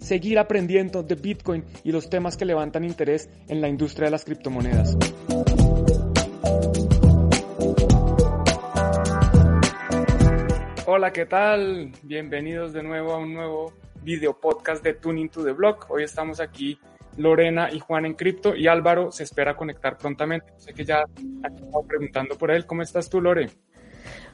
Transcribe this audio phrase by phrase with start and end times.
[0.00, 4.24] seguir aprendiendo de Bitcoin y los temas que levantan interés en la industria de las
[4.24, 4.96] criptomonedas.
[10.86, 11.92] Hola, ¿qué tal?
[12.02, 13.72] Bienvenidos de nuevo a un nuevo
[14.02, 15.86] video podcast de Tuning to the Block.
[15.88, 16.78] Hoy estamos aquí
[17.16, 20.52] Lorena y Juan en cripto y Álvaro se espera conectar prontamente.
[20.56, 22.66] Sé que ya estamos preguntando por él.
[22.66, 23.50] ¿Cómo estás tú, Lore?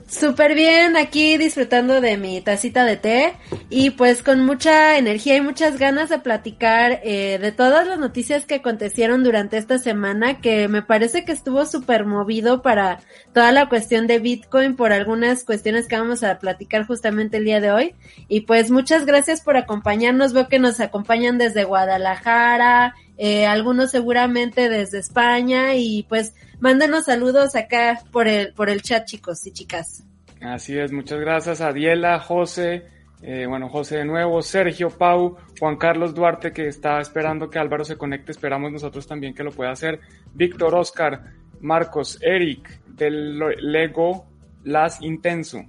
[0.09, 3.35] Súper bien, aquí disfrutando de mi tacita de té
[3.69, 8.47] y pues con mucha energía y muchas ganas de platicar eh, de todas las noticias
[8.47, 13.01] que acontecieron durante esta semana que me parece que estuvo súper movido para
[13.33, 17.61] toda la cuestión de Bitcoin por algunas cuestiones que vamos a platicar justamente el día
[17.61, 17.95] de hoy.
[18.29, 24.69] Y pues muchas gracias por acompañarnos, veo que nos acompañan desde Guadalajara, eh, algunos seguramente
[24.69, 30.05] desde España y pues Mándanos saludos acá por el, por el chat, chicos y chicas.
[30.41, 32.87] Así es, muchas gracias a Diela, José,
[33.23, 37.85] eh, bueno, José de nuevo, Sergio, Pau, Juan Carlos Duarte, que está esperando que Álvaro
[37.85, 40.01] se conecte, esperamos nosotros también que lo pueda hacer,
[40.33, 41.25] Víctor Oscar,
[41.61, 44.27] Marcos, Eric, del Lego
[44.65, 45.63] Las Intenso,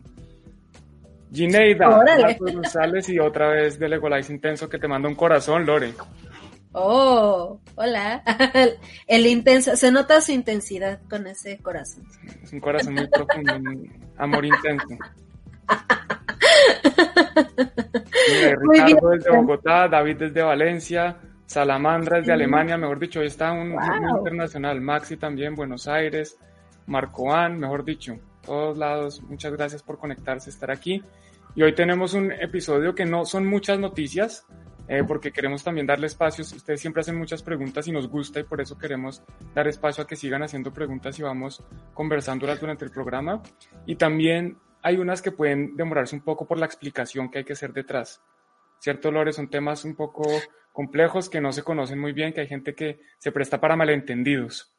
[1.34, 1.90] Gineida,
[2.22, 5.94] Marcos González y otra vez de Lego Las Intenso que te manda un corazón, Lore.
[6.80, 8.22] Oh, hola.
[9.08, 12.06] El intenso, se nota su intensidad con ese corazón.
[12.44, 14.86] Es un corazón muy profundo, un amor intenso.
[18.72, 23.75] Ricardo desde Bogotá, David desde Valencia, Salamandra desde Alemania, mejor dicho, hoy está un
[24.18, 26.38] internacional, Maxi también, Buenos Aires,
[26.85, 31.03] Marcoán, mejor dicho, todos lados, muchas gracias por conectarse, estar aquí.
[31.56, 34.46] Y hoy tenemos un episodio que no son muchas noticias,
[34.88, 36.52] eh, porque queremos también darle espacios.
[36.53, 39.22] Ustedes siempre hacen muchas preguntas y nos gusta y por eso queremos
[39.53, 43.42] dar espacio a que sigan haciendo preguntas y vamos conversando durante el programa.
[43.86, 47.53] Y también hay unas que pueden demorarse un poco por la explicación que hay que
[47.53, 48.22] hacer detrás.
[48.80, 49.34] ¿Cierto, Lore?
[49.34, 50.24] Son temas un poco
[50.72, 54.74] complejos que no se conocen muy bien, que hay gente que se presta para malentendidos.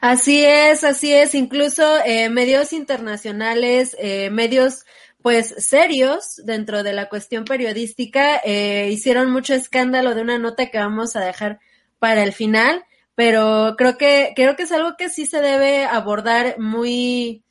[0.00, 1.34] Así es, así es.
[1.34, 4.84] Incluso eh, medios internacionales, eh, medios
[5.22, 8.40] pues serios dentro de la cuestión periodística.
[8.44, 11.60] Eh, hicieron mucho escándalo de una nota que vamos a dejar
[11.98, 16.58] para el final, pero creo que creo que es algo que sí se debe abordar
[16.58, 17.44] muy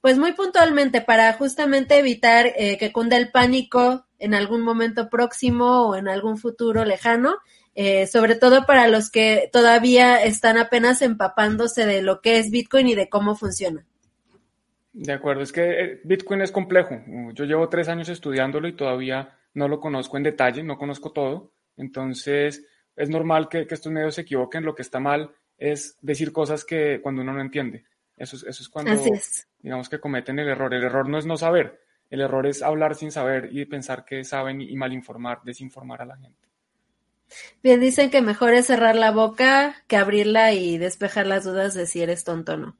[0.00, 5.88] pues muy puntualmente para justamente evitar eh, que cunda el pánico en algún momento próximo
[5.88, 7.36] o en algún futuro lejano,
[7.74, 12.88] eh, sobre todo para los que todavía están apenas empapándose de lo que es Bitcoin
[12.88, 13.86] y de cómo funciona.
[14.94, 17.02] De acuerdo, es que eh, Bitcoin es complejo.
[17.32, 21.50] Yo llevo tres años estudiándolo y todavía no lo conozco en detalle, no conozco todo.
[21.76, 24.64] Entonces, es normal que, estos medios se equivoquen.
[24.64, 27.84] Lo que está mal es decir cosas que cuando uno no entiende.
[28.16, 28.92] Eso es, eso es cuando,
[29.58, 30.72] digamos, que cometen el error.
[30.72, 34.22] El error no es no saber, el error es hablar sin saber y pensar que
[34.22, 36.48] saben y, y malinformar, desinformar a la gente.
[37.64, 41.86] Bien, dicen que mejor es cerrar la boca que abrirla y despejar las dudas de
[41.86, 42.76] si eres tonto o no.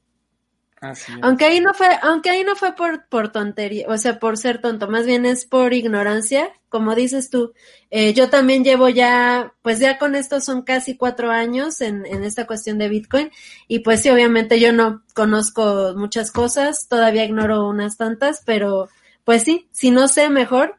[1.22, 4.60] Aunque ahí no fue, aunque ahí no fue por, por tontería, o sea, por ser
[4.60, 7.52] tonto, más bien es por ignorancia, como dices tú.
[7.90, 12.24] Eh, yo también llevo ya, pues ya con esto son casi cuatro años en, en
[12.24, 13.30] esta cuestión de Bitcoin
[13.68, 18.88] y pues sí, obviamente yo no conozco muchas cosas, todavía ignoro unas tantas, pero
[19.24, 20.76] pues sí, si no sé mejor,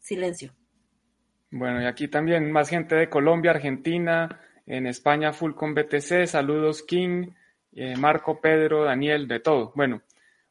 [0.00, 0.52] silencio.
[1.50, 6.82] Bueno, y aquí también más gente de Colombia, Argentina, en España full con BTC, saludos
[6.82, 7.32] King.
[7.74, 9.72] Eh, Marco, Pedro, Daniel, de todo.
[9.74, 10.02] Bueno,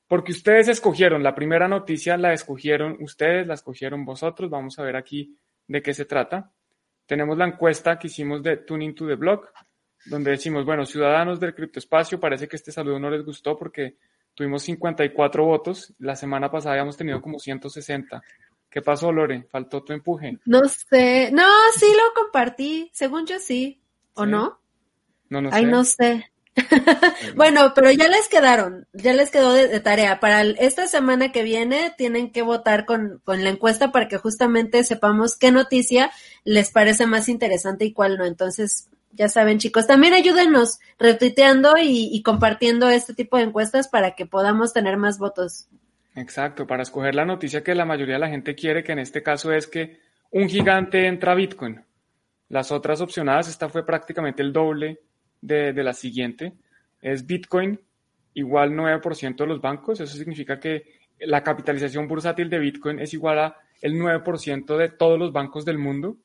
[0.08, 4.50] porque ustedes escogieron, la primera noticia la escogieron ustedes, la escogieron vosotros.
[4.50, 5.38] Vamos a ver aquí
[5.68, 6.52] de qué se trata.
[7.06, 9.46] Tenemos la encuesta que hicimos de Tuning to the Blog,
[10.06, 13.98] donde decimos, bueno, ciudadanos del criptoespacio, parece que este saludo no les gustó porque
[14.34, 15.94] tuvimos 54 votos.
[16.00, 18.22] La semana pasada habíamos tenido como 160.
[18.70, 19.44] ¿Qué pasó, Lore?
[19.50, 20.40] ¿Faltó tu empuje?
[20.46, 21.30] No sé.
[21.32, 22.90] No, sí lo compartí.
[22.94, 23.82] Según yo sí.
[24.14, 24.62] ¿O no?
[25.30, 25.58] No, no sé.
[25.58, 26.32] Ay, no sé.
[27.36, 30.20] bueno, pero ya les quedaron, ya les quedó de, tarea.
[30.20, 34.84] Para esta semana que viene tienen que votar con, con, la encuesta para que justamente
[34.84, 36.12] sepamos qué noticia
[36.44, 38.26] les parece más interesante y cuál no.
[38.26, 44.16] Entonces, ya saben chicos, también ayúdenos retuiteando y, y compartiendo este tipo de encuestas para
[44.16, 45.68] que podamos tener más votos.
[46.16, 49.24] Exacto, para escoger la noticia que la mayoría de la gente quiere, que en este
[49.24, 50.00] caso es que
[50.32, 51.82] un gigante entra a Bitcoin.
[52.50, 55.00] Las otras opcionadas, esta fue prácticamente el doble
[55.42, 56.54] de, la siguiente,
[57.02, 57.80] es Bitcoin
[58.34, 60.00] igual 9% de los bancos.
[60.00, 60.84] Eso significa que
[61.20, 65.78] la capitalización bursátil de Bitcoin es igual a el 9% de todos los bancos del
[65.78, 66.18] mundo.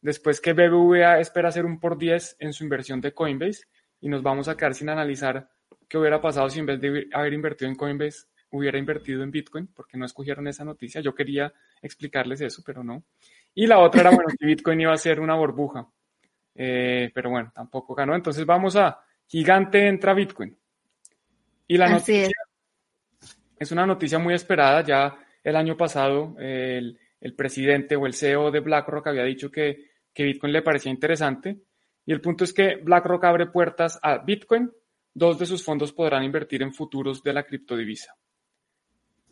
[0.00, 3.64] Después que BBVA espera hacer un por 10 en su inversión de Coinbase
[4.00, 5.48] y nos vamos a quedar sin analizar
[5.88, 9.66] qué hubiera pasado si en vez de haber invertido en Coinbase hubiera invertido en Bitcoin,
[9.66, 11.00] porque no escogieron esa noticia.
[11.00, 11.52] Yo quería
[11.82, 13.04] explicarles eso, pero no.
[13.54, 15.88] Y la otra era, bueno, que Bitcoin iba a ser una burbuja.
[16.54, 18.14] Eh, pero bueno, tampoco ganó.
[18.14, 20.56] Entonces vamos a gigante entra Bitcoin.
[21.66, 22.28] Y la noticia
[23.58, 23.72] es.
[23.72, 24.82] una noticia muy esperada.
[24.82, 26.98] Ya el año pasado el,
[27.36, 31.58] presidente o el CEO de BlackRock había dicho que, que Bitcoin le parecía interesante.
[32.06, 34.70] Y el punto es que BlackRock abre puertas a Bitcoin.
[35.12, 38.14] Dos de sus fondos podrán invertir en futuros de la criptodivisa.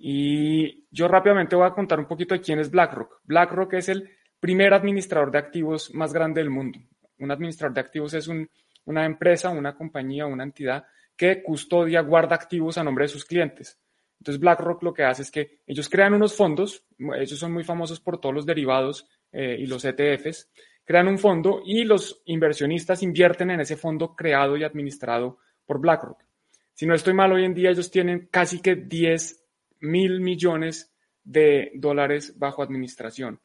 [0.05, 3.21] Y yo rápidamente voy a contar un poquito de quién es BlackRock.
[3.25, 4.11] BlackRock es el
[4.41, 6.81] primer administrador de activos más grande del mundo.
[7.23, 10.85] Un administrador de activos es una empresa, una compañía, una entidad
[11.17, 13.79] que custodia, guarda activos a nombre de sus clientes.
[14.19, 18.01] Entonces BlackRock lo que hace es que ellos crean unos fondos, ellos son muy famosos
[18.01, 20.51] por todos los derivados eh, y los ETFs,
[20.85, 26.25] crean un fondo y los inversionistas invierten en ese fondo creado y administrado por BlackRock.
[26.73, 29.45] Si no estoy mal, hoy en día ellos tienen casi que 10
[29.81, 30.93] mil millones
[31.23, 33.41] de dólares bajo administración.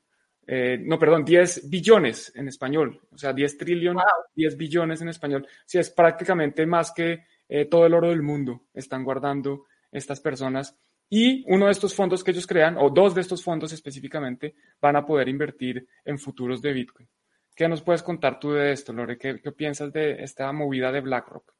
[0.49, 5.45] Eh, no, perdón, 10 billones en español, o sea, 10 trillones, 10 billones en español.
[5.65, 10.77] Sí, es prácticamente más que eh, todo el oro del mundo están guardando estas personas.
[11.09, 14.95] Y uno de estos fondos que ellos crean, o dos de estos fondos específicamente, van
[14.95, 17.09] a poder invertir en futuros de Bitcoin.
[17.53, 19.17] ¿Qué nos puedes contar tú de esto, Lore?
[19.17, 21.56] ¿Qué, qué piensas de esta movida de BlackRock?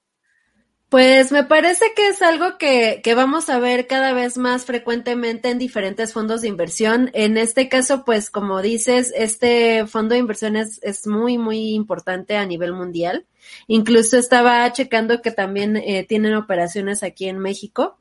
[0.90, 5.50] Pues me parece que es algo que, que, vamos a ver cada vez más frecuentemente
[5.50, 7.10] en diferentes fondos de inversión.
[7.14, 12.38] En este caso, pues como dices, este fondo de inversión es, es muy, muy importante
[12.38, 13.26] a nivel mundial.
[13.68, 17.98] Incluso estaba checando que también eh, tienen operaciones aquí en México.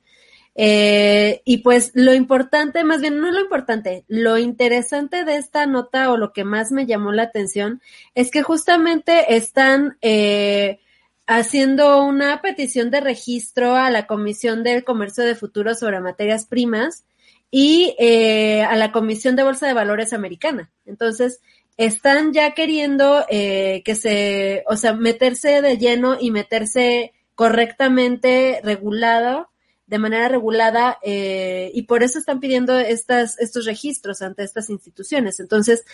[0.54, 6.10] Eh, y pues lo importante, más bien no lo importante, lo interesante de esta nota
[6.12, 7.82] o lo que más me llamó la atención
[8.14, 9.98] es que justamente están...
[10.02, 10.78] Eh,
[11.26, 17.04] haciendo una petición de registro a la Comisión del Comercio de Futuros sobre Materias Primas
[17.50, 20.70] y eh, a la Comisión de Bolsa de Valores Americana.
[20.84, 21.40] Entonces,
[21.76, 29.50] están ya queriendo eh, que se, o sea, meterse de lleno y meterse correctamente regulado,
[29.86, 35.38] de manera regulada, eh, y por eso están pidiendo estas, estos registros ante estas instituciones.
[35.38, 35.84] Entonces,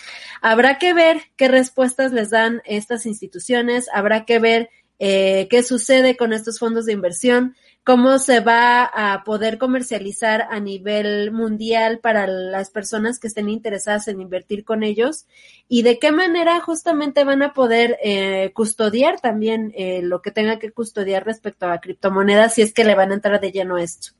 [0.40, 6.16] habrá que ver qué respuestas les dan estas instituciones, habrá que ver eh, qué sucede
[6.16, 12.26] con estos fondos de inversión, cómo se va a poder comercializar a nivel mundial para
[12.26, 15.26] las personas que estén interesadas en invertir con ellos
[15.68, 20.58] y de qué manera justamente van a poder eh, custodiar también eh, lo que tenga
[20.58, 24.12] que custodiar respecto a criptomonedas si es que le van a entrar de lleno esto.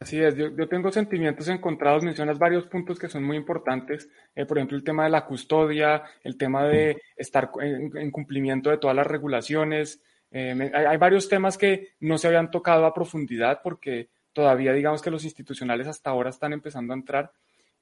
[0.00, 4.58] Así es, yo, tengo sentimientos encontrados, mencionas varios puntos que son muy importantes, eh, por
[4.58, 9.06] ejemplo, el tema de la custodia, el tema de estar en, cumplimiento de todas las
[9.06, 10.00] regulaciones.
[10.30, 15.10] Eh, hay, varios temas que no se habían tocado a profundidad porque todavía digamos que
[15.10, 17.32] los institucionales hasta ahora están empezando a entrar.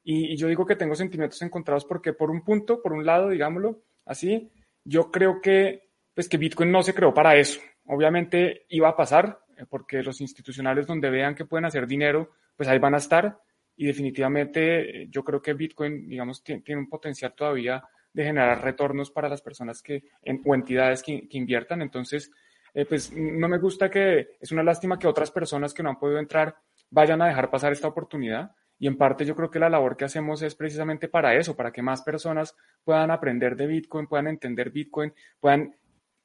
[0.03, 3.29] Y, y yo digo que tengo sentimientos encontrados porque por un punto, por un lado,
[3.29, 4.51] digámoslo así,
[4.85, 7.61] yo creo que, pues que Bitcoin no se creó para eso.
[7.85, 12.79] Obviamente iba a pasar, porque los institucionales donde vean que pueden hacer dinero, pues ahí
[12.79, 13.39] van a estar
[13.77, 19.11] y definitivamente eh, yo creo que Bitcoin, digamos, tiene, un potencial todavía de generar retornos
[19.11, 20.05] para las personas que,
[20.45, 21.83] o entidades que, inviertan.
[21.83, 22.31] Entonces,
[22.73, 25.99] eh, pues no me gusta que, es una lástima que otras personas que no han
[25.99, 26.57] podido entrar
[26.89, 28.53] vayan a dejar pasar esta oportunidad.
[28.79, 31.73] Y en parte yo creo que la labor que hacemos es precisamente para eso, para
[31.73, 35.75] que más personas puedan aprender de Bitcoin, puedan entender Bitcoin, puedan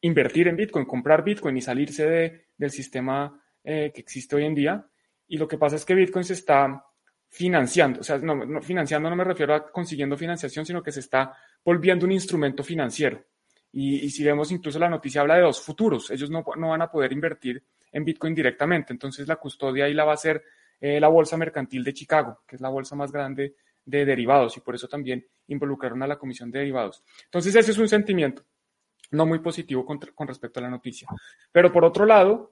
[0.02, 4.56] invertir en Bitcoin, comprar Bitcoin y salirse de, del sistema eh, que existe hoy en
[4.56, 4.86] día.
[5.28, 6.84] Y lo que pasa es que Bitcoin se está
[7.30, 11.34] financiando, o sea, no, financiando no me refiero a consiguiendo financiación, sino que se está
[11.64, 13.24] volviendo un instrumento financiero.
[13.72, 16.92] Y, si vemos incluso la noticia habla de dos futuros, ellos no, no, van a
[16.92, 20.44] poder invertir en Bitcoin directamente, entonces la custodia ahí la va a ser
[20.82, 23.56] eh, la Bolsa Mercantil de Chicago, que es la bolsa más grande
[23.86, 27.02] de derivados y por eso también involucraron a la Comisión de Derivados.
[27.26, 28.44] Entonces ese es un sentimiento
[29.12, 31.08] no muy positivo con, respecto a la noticia.
[31.52, 32.52] Pero por otro lado,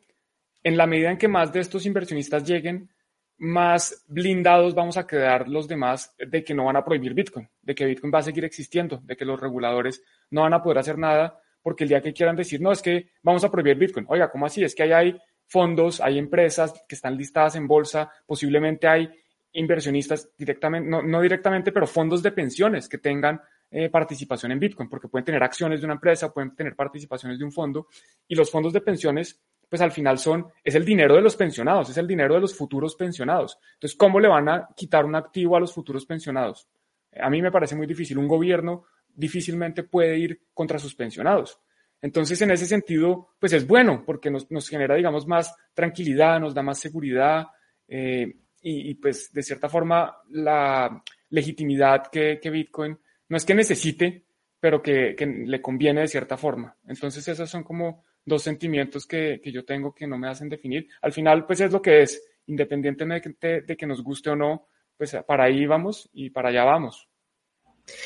[0.63, 2.89] en la medida en que más de estos inversionistas lleguen,
[3.37, 7.73] más blindados vamos a quedar los demás de que no van a prohibir Bitcoin, de
[7.73, 10.97] que Bitcoin va a seguir existiendo, de que los reguladores no van a poder hacer
[10.97, 14.05] nada porque el día que quieran decir, no, es que vamos a prohibir Bitcoin.
[14.09, 14.63] Oiga, ¿cómo así?
[14.63, 19.09] Es que ahí hay fondos, hay empresas que están listadas en bolsa, posiblemente hay
[19.53, 24.89] inversionistas directamente, no, no directamente, pero fondos de pensiones que tengan eh, participación en Bitcoin,
[24.89, 27.87] porque pueden tener acciones de una empresa, pueden tener participaciones de un fondo,
[28.27, 31.89] y los fondos de pensiones, pues al final son, es el dinero de los pensionados,
[31.89, 33.59] es el dinero de los futuros pensionados.
[33.75, 36.67] Entonces, ¿cómo le van a quitar un activo a los futuros pensionados?
[37.19, 38.17] A mí me parece muy difícil.
[38.17, 41.59] Un gobierno difícilmente puede ir contra sus pensionados.
[42.01, 46.53] Entonces, en ese sentido, pues es bueno, porque nos, nos genera, digamos, más tranquilidad, nos
[46.53, 47.47] da más seguridad
[47.87, 52.97] eh, y, y, pues, de cierta forma, la legitimidad que, que Bitcoin
[53.29, 54.25] no es que necesite,
[54.59, 56.75] pero que, que, le conviene de cierta forma.
[56.87, 60.87] Entonces, esos son como dos sentimientos que, que, yo tengo que no me hacen definir.
[61.01, 64.67] Al final, pues es lo que es, independientemente de, de que nos guste o no,
[64.97, 67.07] pues para ahí vamos y para allá vamos.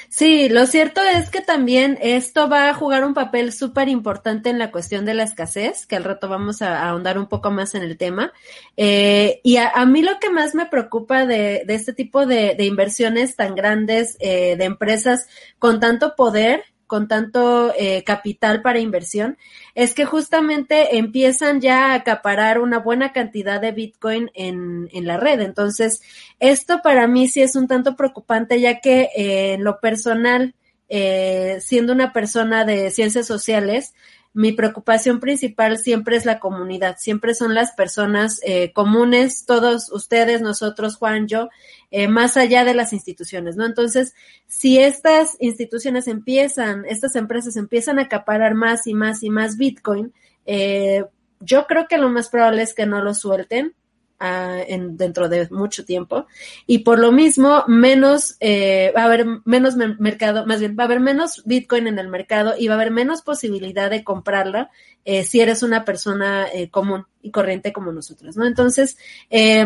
[0.10, 4.60] Sí, lo cierto es que también esto va a jugar un papel súper importante en
[4.60, 7.84] la cuestión de la escasez, que al rato vamos a, ahondar un poco más en
[7.84, 8.32] el tema.
[8.78, 12.66] Eh, y a, mí lo que más me preocupa de, de este tipo de, de,
[12.66, 15.28] inversiones tan grandes, eh, de empresas
[15.60, 19.38] con tanto poder, con tanto eh, capital para inversión,
[19.76, 25.18] es que justamente empiezan ya a acaparar una buena cantidad de Bitcoin en, en la
[25.18, 25.42] red.
[25.42, 26.02] Entonces,
[26.40, 30.56] esto para mí sí es un tanto preocupante, ya que eh, en lo personal,
[30.90, 33.94] eh, siendo una persona de ciencias sociales,
[34.34, 40.42] mi preocupación principal siempre es la comunidad, siempre son las personas eh, comunes, todos ustedes,
[40.42, 41.50] nosotros, Juan, yo,
[41.92, 43.66] eh, más allá de las instituciones, ¿no?
[43.66, 44.16] Entonces,
[44.48, 50.12] si estas instituciones empiezan, estas empresas empiezan a acaparar más y más y más Bitcoin,
[50.46, 51.06] eh,
[51.40, 53.76] yo creo que lo más probable es que no lo suelten,
[54.24, 56.26] uh, en, dentro de mucho tiempo
[56.66, 60.86] y por lo mismo menos eh, va a haber menos mercado, más bien va a
[60.86, 64.70] haber menos Bitcoin en el mercado y va a haber menos posibilidad de comprarla
[65.06, 68.46] eh, si eres una persona eh, común y corriente como nosotros, ¿no?
[68.46, 68.98] Entonces,
[69.30, 69.66] eh,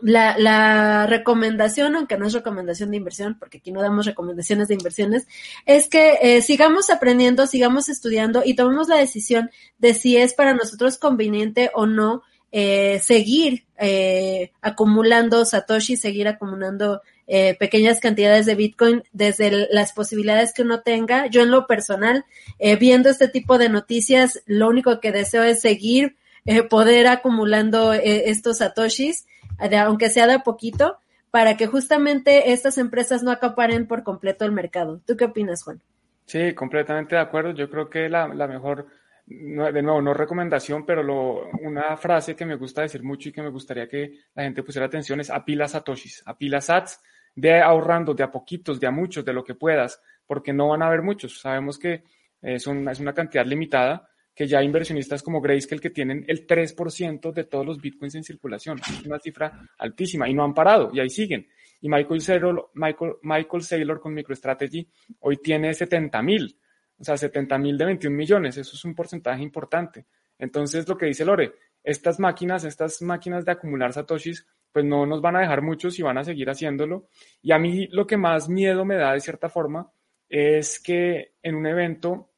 [0.00, 5.26] la, recomendación, aunque no es recomendación de inversión, porque aquí no damos recomendaciones de inversiones,
[5.66, 10.54] es que eh, sigamos aprendiendo, sigamos estudiando y tomemos la decisión de si es para
[10.54, 18.54] nosotros conveniente o no eh, seguir eh, acumulando Satoshi, seguir acumulando eh, pequeñas cantidades de
[18.54, 21.26] Bitcoin desde las posibilidades que uno tenga.
[21.26, 22.24] Yo en lo personal,
[22.58, 27.94] eh, viendo este tipo de noticias, lo único que deseo es seguir eh, poder acumulando
[27.94, 29.26] eh, estos Satoshis,
[29.58, 30.98] aunque sea de a poquito,
[31.30, 35.00] para que justamente estas empresas no acaparen por completo el mercado.
[35.06, 35.80] ¿Tú qué opinas, Juan?
[36.26, 37.52] Sí, completamente de acuerdo.
[37.52, 38.86] Yo creo que la, la mejor
[39.24, 43.50] de nuevo, no recomendación, pero una frase que me gusta decir mucho y que me
[43.50, 47.00] gustaría que la gente pusiera atención es apila satoshis, apila sats,
[47.34, 50.82] de ahorrando de a poquitos, de a muchos, de lo que puedas, porque no van
[50.82, 51.40] a haber muchos.
[51.40, 52.02] Sabemos que
[52.40, 57.32] es una, es una cantidad limitada, que ya inversionistas como Grayscale que tienen el 3%
[57.32, 58.78] de todos los bitcoins en circulación.
[58.78, 61.46] Es una cifra altísima y no han parado y ahí siguen.
[61.80, 64.88] Y Michael Saylor, Michael, Michael Saylor con MicroStrategy
[65.20, 66.56] hoy tiene 70 mil.
[67.02, 70.06] O sea, 70 mil de 21 millones, eso es un porcentaje importante.
[70.38, 75.20] Entonces, lo que dice Lore, estas máquinas, estas máquinas de acumular satoshis, pues no nos
[75.20, 77.08] van a dejar muchos y van a seguir haciéndolo.
[77.42, 79.90] Y a mí lo que más miedo me da de cierta forma
[80.28, 82.30] es que en un evento,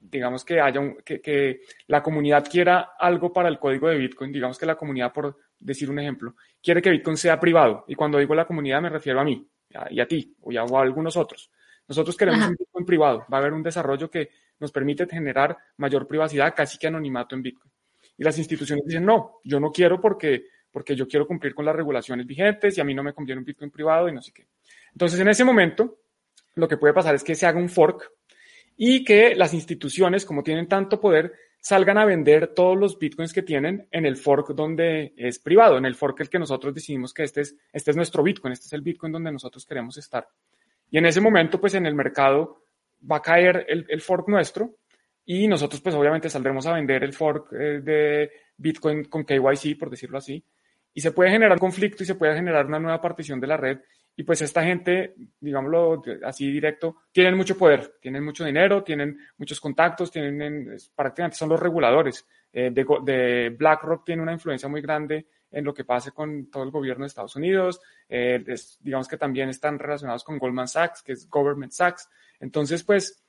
[0.00, 4.32] digamos que haya un, que, que la comunidad quiera algo para el código de Bitcoin,
[4.32, 7.84] digamos que la comunidad, por decir un ejemplo, quiere que Bitcoin sea privado.
[7.86, 9.46] Y cuando digo la comunidad me refiero a mí
[9.90, 11.50] y a ti o a algunos otros.
[11.90, 12.50] Nosotros queremos Ajá.
[12.50, 13.26] un Bitcoin privado.
[13.32, 14.30] Va a haber un desarrollo que
[14.60, 17.72] nos permite generar mayor privacidad, casi que anonimato en Bitcoin.
[18.16, 21.74] Y las instituciones dicen, no, yo no quiero porque, porque yo quiero cumplir con las
[21.74, 24.46] regulaciones vigentes y a mí no me conviene un Bitcoin privado y no sé qué.
[24.92, 25.98] Entonces, en ese momento,
[26.54, 28.12] lo que puede pasar es que se haga un fork
[28.76, 33.42] y que las instituciones, como tienen tanto poder, salgan a vender todos los bitcoins que
[33.42, 37.24] tienen en el fork donde es privado, en el fork el que nosotros decidimos que
[37.24, 40.28] este es, este es nuestro bitcoin, este es el bitcoin donde nosotros queremos estar.
[40.90, 42.62] Y en ese momento, pues en el mercado
[43.10, 44.76] va a caer el, el fork nuestro
[45.24, 49.88] y nosotros, pues obviamente saldremos a vender el fork eh, de Bitcoin con KYC, por
[49.88, 50.44] decirlo así.
[50.92, 53.78] Y se puede generar conflicto y se puede generar una nueva partición de la red.
[54.16, 59.60] Y pues esta gente, digámoslo así directo, tienen mucho poder, tienen mucho dinero, tienen muchos
[59.60, 62.26] contactos, tienen, prácticamente son los reguladores.
[62.52, 66.62] Eh, de, de BlackRock tiene una influencia muy grande en lo que pase con todo
[66.62, 67.80] el gobierno de Estados Unidos.
[68.08, 72.08] Eh, es, digamos que también están relacionados con Goldman Sachs, que es Government Sachs.
[72.38, 73.22] Entonces, pues,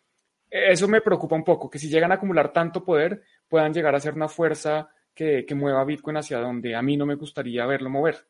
[0.50, 4.00] eso me preocupa un poco, que si llegan a acumular tanto poder, puedan llegar a
[4.00, 7.90] ser una fuerza que, que mueva Bitcoin hacia donde a mí no me gustaría verlo
[7.90, 8.26] mover.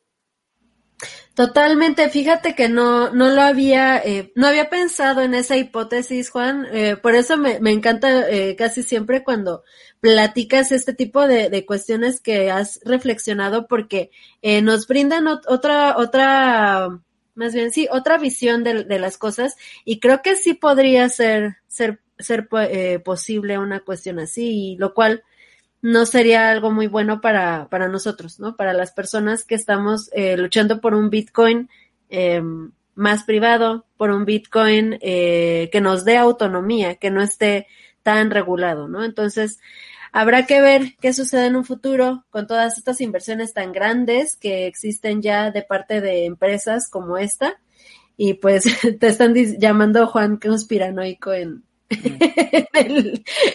[1.34, 6.66] Totalmente, fíjate que no, no lo había, eh, no había pensado en esa hipótesis, Juan,
[6.72, 9.64] eh, por eso me, me encanta eh, casi siempre cuando
[10.02, 14.10] platicas este tipo de, de cuestiones que has reflexionado porque
[14.42, 17.00] eh, nos brindan otra, otra,
[17.34, 21.58] más bien sí, otra visión de, de, las cosas y creo que sí podría ser,
[21.68, 25.22] ser, ser eh, posible una cuestión así, y lo cual
[25.82, 28.56] no sería algo muy bueno para, para nosotros, ¿no?
[28.56, 31.68] Para las personas que estamos eh, luchando por un Bitcoin
[32.08, 32.40] eh,
[32.94, 37.66] más privado, por un Bitcoin eh, que nos dé autonomía, que no esté
[38.04, 39.04] tan regulado, ¿no?
[39.04, 39.58] Entonces,
[40.12, 44.68] habrá que ver qué sucede en un futuro con todas estas inversiones tan grandes que
[44.68, 47.60] existen ya de parte de empresas como esta.
[48.16, 48.64] Y pues
[49.00, 51.64] te están llamando Juan conspiranoico en,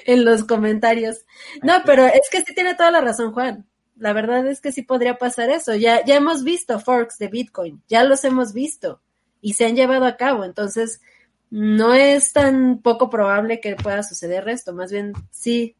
[0.06, 1.25] en, los comentarios.
[1.63, 3.65] No, pero es que sí tiene toda la razón, Juan.
[3.96, 5.75] La verdad es que sí podría pasar eso.
[5.75, 9.01] Ya, ya hemos visto forks de Bitcoin, ya los hemos visto
[9.41, 10.44] y se han llevado a cabo.
[10.44, 11.01] Entonces,
[11.50, 14.74] no es tan poco probable que pueda suceder esto.
[14.74, 15.75] Más bien, sí,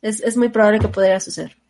[0.00, 1.61] es, es muy probable que pudiera suceder.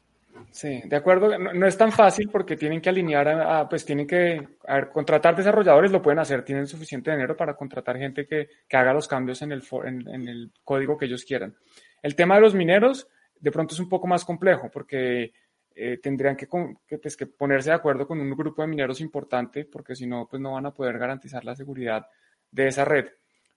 [0.53, 1.39] Sí, de acuerdo.
[1.39, 5.35] No, es tan fácil porque tienen que alinear, a, pues tienen que, a ver, contratar
[5.35, 9.41] desarrolladores, lo pueden hacer, tienen suficiente dinero para contratar gente que, que haga los cambios
[9.41, 11.57] en el, en, en, el código que ellos quieran.
[12.03, 13.09] El tema de los mineros,
[13.41, 15.33] de pronto es un poco más complejo porque
[15.75, 16.47] eh, tendrían que,
[16.87, 20.29] que, pues, que ponerse de acuerdo con un grupo de mineros importante porque si no,
[20.29, 22.07] pues no van a poder garantizar la seguridad
[22.51, 23.07] de esa red.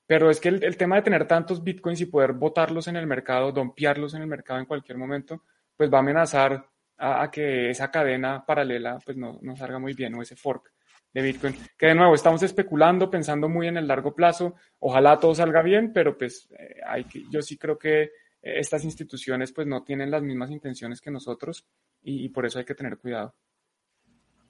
[0.08, 3.06] Pero es que el, el tema de tener tantos bitcoins y poder botarlos en el
[3.06, 5.44] mercado, dompearlos en el mercado en cualquier momento,
[5.76, 6.66] pues va a amenazar
[6.98, 10.72] a, que esa cadena paralela pues no, no, salga muy bien o ese fork
[11.14, 11.56] de Bitcoin.
[11.78, 14.56] Que de nuevo estamos especulando, pensando muy en el largo plazo.
[14.80, 18.12] Ojalá todo salga bien, pero pues eh, hay que, yo sí creo que
[18.46, 21.66] estas instituciones pues no tienen las mismas intenciones que nosotros
[22.04, 23.34] y, por eso hay que tener cuidado.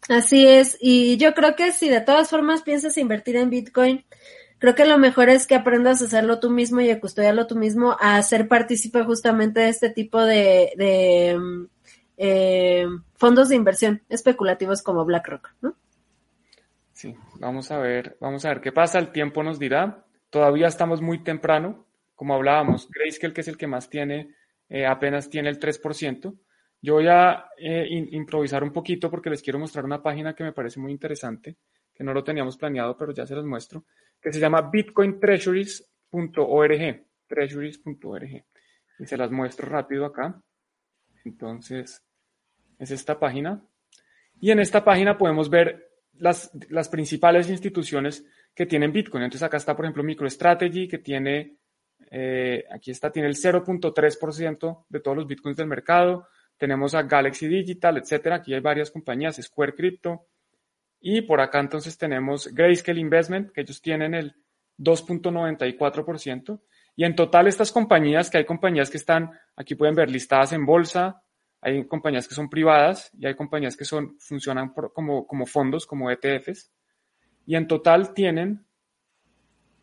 [0.10, 4.06] Así es, y yo creo que si de todas formas piensas invertir en Bitcoin,
[4.60, 7.56] creo que lo mejor es que aprendas a hacerlo tú mismo y a custodiarlo tú
[7.56, 11.40] mismo, a ser partícipe justamente de este tipo de, de
[12.18, 15.76] eh, fondos de inversión especulativos como BlackRock, ¿no?
[16.92, 20.06] Sí, vamos a ver, vamos a ver qué pasa, el tiempo nos dirá.
[20.30, 21.86] Todavía estamos muy temprano,
[22.16, 24.34] como hablábamos, Grayscale, que es el que más tiene,
[24.70, 26.34] eh, apenas tiene el 3%.
[26.82, 30.54] Yo voy a eh, improvisar un poquito porque les quiero mostrar una página que me
[30.54, 31.58] parece muy interesante,
[31.94, 33.84] que no lo teníamos planeado, pero ya se los muestro,
[34.22, 38.46] que se llama bitcointreasuries.org, treasuries.org.
[39.00, 40.42] Y se las muestro rápido acá.
[41.26, 42.05] Entonces,
[42.80, 43.64] es esta página.
[44.40, 49.24] Y en esta página podemos ver las, las principales instituciones que tienen Bitcoin.
[49.24, 51.58] Entonces acá está, por ejemplo, MicroStrategy, que tiene,
[52.10, 56.28] eh, aquí está, tiene el 0.3% de todos los Bitcoins del mercado.
[56.58, 58.38] Tenemos a Galaxy Digital, etcétera.
[58.38, 60.28] Aquí hay varias compañías, Square Crypto.
[61.02, 64.36] Y por acá entonces tenemos Grayscale Investment, que ellos tienen el
[64.80, 66.62] 2.94%.
[66.96, 70.66] Y en total estas compañías, que hay compañías que están, aquí pueden ver, listadas en
[70.66, 71.22] bolsa,
[71.66, 76.12] hay compañías que son privadas y hay compañías que son, funcionan como, como fondos, como
[76.12, 76.72] ETFs,
[77.48, 78.64] y en total tienen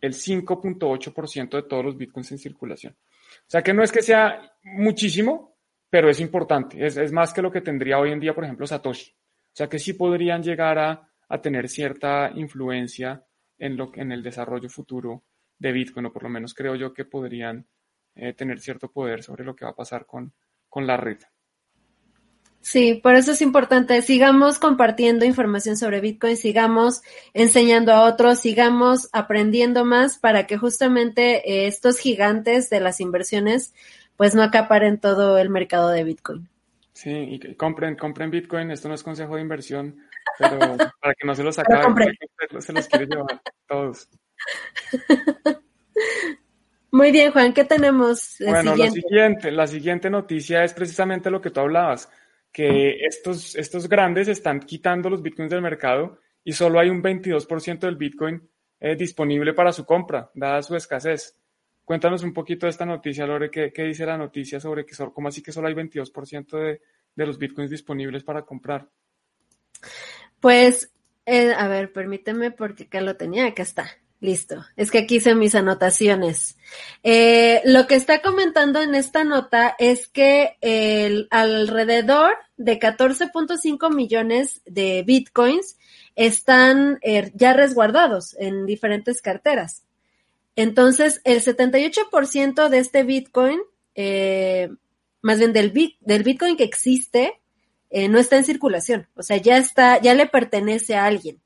[0.00, 2.94] el 5.8% de todos los bitcoins en circulación.
[2.94, 5.56] O sea que no es que sea muchísimo,
[5.90, 6.86] pero es importante.
[6.86, 9.10] Es, es, más que lo que tendría hoy en día, por ejemplo, Satoshi.
[9.10, 13.26] O sea que sí podrían llegar a, a tener cierta influencia
[13.58, 15.24] en, lo, en el desarrollo futuro
[15.58, 17.66] de Bitcoin, o por lo menos creo yo que podrían
[18.14, 20.32] eh, tener cierto poder sobre lo que va a pasar con,
[20.68, 21.18] con la red.
[22.62, 24.00] Sí, por eso es importante.
[24.02, 27.02] Sigamos compartiendo información sobre Bitcoin, sigamos
[27.34, 33.74] enseñando a otros, sigamos aprendiendo más para que justamente eh, estos gigantes de las inversiones
[34.16, 36.48] pues no acaparen todo el mercado de Bitcoin.
[36.92, 38.70] Sí, y compren, compren Bitcoin.
[38.70, 39.98] Esto no es consejo de inversión,
[40.38, 40.58] pero
[41.00, 42.16] para que no se los acaben,
[42.60, 44.08] se los quiere llevar todos.
[46.92, 48.36] Muy bien, Juan, ¿qué tenemos?
[48.38, 48.84] Bueno, siguiente?
[48.84, 52.08] la siguiente, la siguiente noticia es precisamente lo que tú hablabas
[52.52, 57.80] que estos, estos grandes están quitando los bitcoins del mercado y solo hay un 22%
[57.80, 61.36] del bitcoin eh, disponible para su compra, dada su escasez.
[61.84, 65.28] Cuéntanos un poquito de esta noticia, Lore, ¿qué, qué dice la noticia sobre que, cómo
[65.28, 66.80] así que solo hay 22% de,
[67.14, 68.88] de los bitcoins disponibles para comprar?
[70.40, 70.92] Pues,
[71.26, 73.86] eh, a ver, permíteme porque acá lo tenía, acá está.
[74.22, 74.64] Listo.
[74.76, 76.56] Es que aquí hice mis anotaciones.
[77.02, 84.62] Eh, lo que está comentando en esta nota es que el, alrededor de 14.5 millones
[84.64, 85.76] de bitcoins
[86.14, 89.82] están eh, ya resguardados en diferentes carteras.
[90.54, 93.58] Entonces, el 78% de este bitcoin,
[93.96, 94.70] eh,
[95.20, 97.40] más bien del, bit, del bitcoin que existe,
[97.90, 101.41] eh, no está en circulación, o sea, ya está, ya le pertenece a alguien.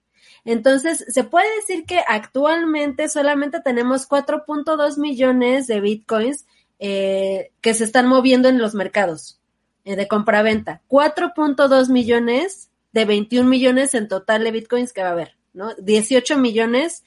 [0.47, 6.47] Entonces, se puede decir que actualmente solamente tenemos 4.2 millones de bitcoins
[6.79, 9.41] eh, que se están moviendo en los mercados
[9.85, 10.83] eh, de compra-venta.
[10.89, 15.75] 4.2 millones de 21 millones en total de bitcoins que va a haber, ¿no?
[15.75, 17.03] 18 millones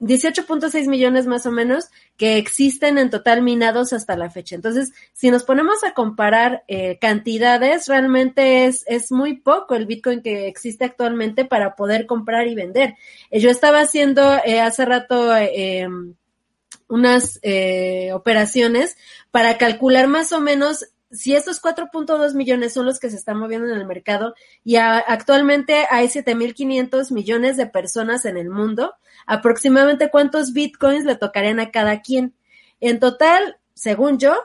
[0.00, 4.54] 18.6 millones más o menos que existen en total minados hasta la fecha.
[4.54, 10.22] Entonces, si nos ponemos a comparar eh, cantidades, realmente es, es muy poco el Bitcoin
[10.22, 12.94] que existe actualmente para poder comprar y vender.
[13.30, 16.14] Eh, yo estaba haciendo eh, hace rato em,
[16.88, 17.40] unas
[18.14, 18.96] operaciones
[19.30, 23.68] para calcular más o menos si estos 4.2 millones son los que se están moviendo
[23.68, 24.34] en el mercado
[24.64, 28.94] y actualmente hay 7.500 millones de personas en el mundo,
[29.28, 32.34] aproximadamente cuántos bitcoins le tocarían a cada quien.
[32.80, 34.36] En total, según yo,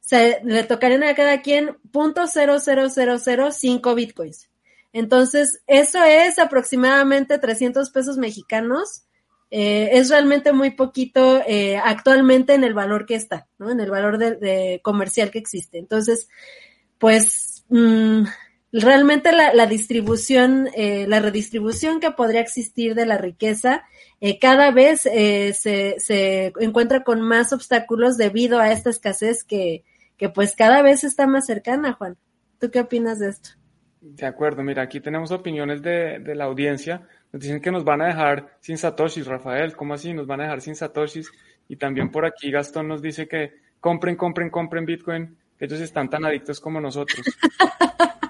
[0.00, 4.48] se, le tocarían a cada quien .00005 bitcoins.
[4.92, 9.06] Entonces, eso es aproximadamente 300 pesos mexicanos
[9.50, 13.70] eh, es realmente muy poquito eh, actualmente en el valor que está, ¿no?
[13.70, 15.78] En el valor de, comercial que existe.
[15.78, 16.28] Entonces,
[16.98, 18.24] pues mm,
[18.72, 23.84] realmente la, distribución, eh, la redistribución que podría existir de la riqueza
[24.40, 29.84] cada vez se, se encuentra con más obstáculos debido a esta escasez que,
[30.16, 32.16] que pues cada vez está más cercana, Juan.
[32.58, 33.50] ¿Tú qué opinas de esto?
[34.00, 37.06] De acuerdo, mira, aquí tenemos opiniones de, de la audiencia.
[37.32, 39.76] Nos dicen que nos van a dejar sin satoshis, Rafael.
[39.76, 40.14] ¿Cómo así?
[40.14, 41.30] Nos van a dejar sin satoshis.
[41.68, 46.08] Y también por aquí Gastón nos dice que compren, compren, compren Bitcoin, que ellos están
[46.08, 47.26] tan adictos como nosotros.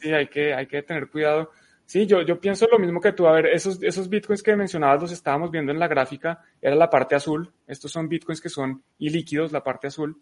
[0.00, 1.50] Sí, hay que, hay que tener cuidado.
[1.86, 3.26] Sí, yo, yo pienso lo mismo que tú.
[3.26, 6.88] A ver, esos, esos bitcoins que mencionabas los estábamos viendo en la gráfica, era la
[6.88, 7.52] parte azul.
[7.66, 10.20] Estos son bitcoins que son ilíquidos, la parte azul.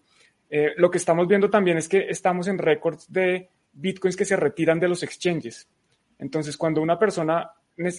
[0.50, 4.36] Eh, lo que estamos viendo también es que estamos en récords de bitcoins que se
[4.36, 5.68] retiran de los exchanges.
[6.18, 7.50] Entonces, cuando una persona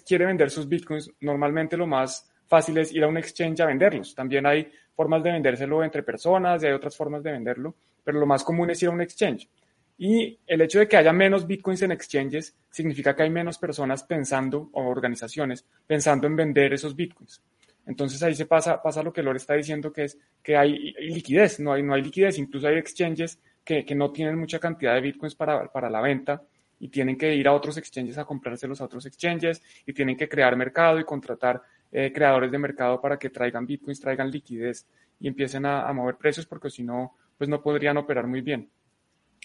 [0.05, 4.13] quiere vender sus bitcoins, normalmente lo más fácil es ir a un exchange a venderlos.
[4.13, 8.25] También hay formas de vendérselo entre personas y hay otras formas de venderlo, pero lo
[8.25, 9.49] más común es ir a un exchange.
[9.97, 14.03] Y el hecho de que haya menos bitcoins en exchanges significa que hay menos personas
[14.03, 17.41] pensando, o organizaciones, pensando en vender esos bitcoins.
[17.85, 21.59] Entonces ahí se pasa, pasa lo que Lore está diciendo, que es que hay, liquidez,
[21.59, 25.01] no hay, no hay liquidez, incluso hay exchanges que, que no tienen mucha cantidad de
[25.01, 26.41] bitcoins para, para la venta
[26.79, 30.27] y tienen que ir a otros exchanges a comprárselos a otros exchanges y tienen que
[30.27, 34.87] crear mercado y contratar eh, creadores de mercado para que traigan bitcoins, traigan liquidez
[35.19, 38.69] y empiecen a, mover precios porque si no, pues no podrían operar muy bien.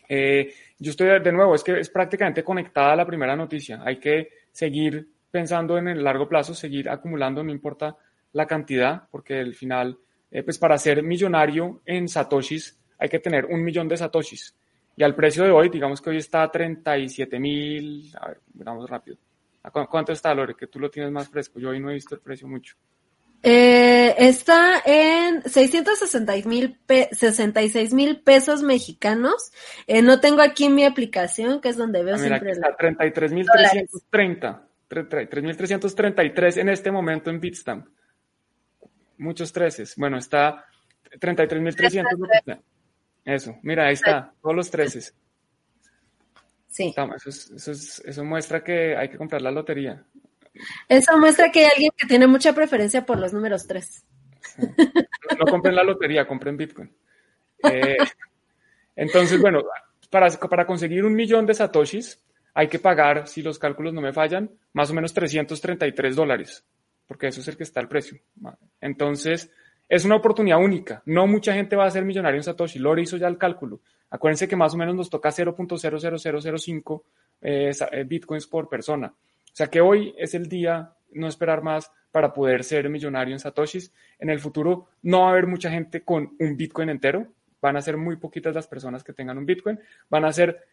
[0.08, 3.80] Eh, yo estoy de nuevo, es que es prácticamente conectada a la primera noticia.
[3.84, 7.96] Hay que seguir pensando en el largo plazo, seguir acumulando, no importa
[8.32, 9.98] la cantidad, porque al final,
[10.30, 14.54] eh, pues para ser millonario en satoshis hay que tener un millón de satoshis.
[14.96, 18.90] Y al precio de hoy, digamos que hoy está a 37 mil, a ver, miramos
[18.90, 19.16] rápido.
[19.70, 20.54] ¿Cuánto está, Lore?
[20.54, 21.60] Que tú lo tienes más fresco.
[21.60, 22.74] Yo hoy no he visto el precio mucho.
[23.42, 29.52] Eh, está en 666 mil pesos mexicanos.
[29.86, 32.50] Eh, no tengo aquí mi aplicación, que es donde veo ah, mira, siempre.
[32.52, 34.62] Está 33.330.
[34.88, 37.86] 33.333 en este momento en Bitstamp.
[39.18, 39.94] Muchos treces.
[39.96, 40.64] Bueno, está
[41.20, 42.60] 33.300.
[43.24, 45.14] Eso, mira, ahí está, todos los treces.
[46.68, 46.94] Sí.
[47.26, 47.72] Eso,
[48.04, 50.04] eso, muestra que hay que comprar la lotería.
[50.88, 54.04] Eso muestra que hay alguien que tiene mucha preferencia por los números tres.
[55.38, 56.90] No, compren la lotería, compren Bitcoin.
[57.62, 57.96] Eh,
[58.96, 59.62] entonces, bueno,
[60.10, 62.22] para, para conseguir un millón de satoshis
[62.54, 66.64] hay que pagar, si los cálculos no me fallan, más o menos 333 dólares,
[67.06, 68.18] porque eso es el que está el precio.
[68.80, 69.50] Entonces,
[69.88, 71.02] es una oportunidad única.
[71.06, 72.78] No mucha gente va a ser millonario en Satoshi.
[72.78, 73.80] Lore hizo ya el cálculo.
[74.10, 77.02] Acuérdense que más o menos nos toca 0.00005
[77.40, 79.14] eh, eh, bitcoins por persona.
[79.58, 83.40] O sea que hoy es el día, no esperar más para poder ser millonario en
[83.40, 83.92] Satoshis.
[84.20, 87.26] En el futuro no va a haber mucha gente con un bitcoin entero.
[87.60, 89.80] Van a ser muy poquitas las personas que tengan un bitcoin.
[90.08, 90.64] Van a ser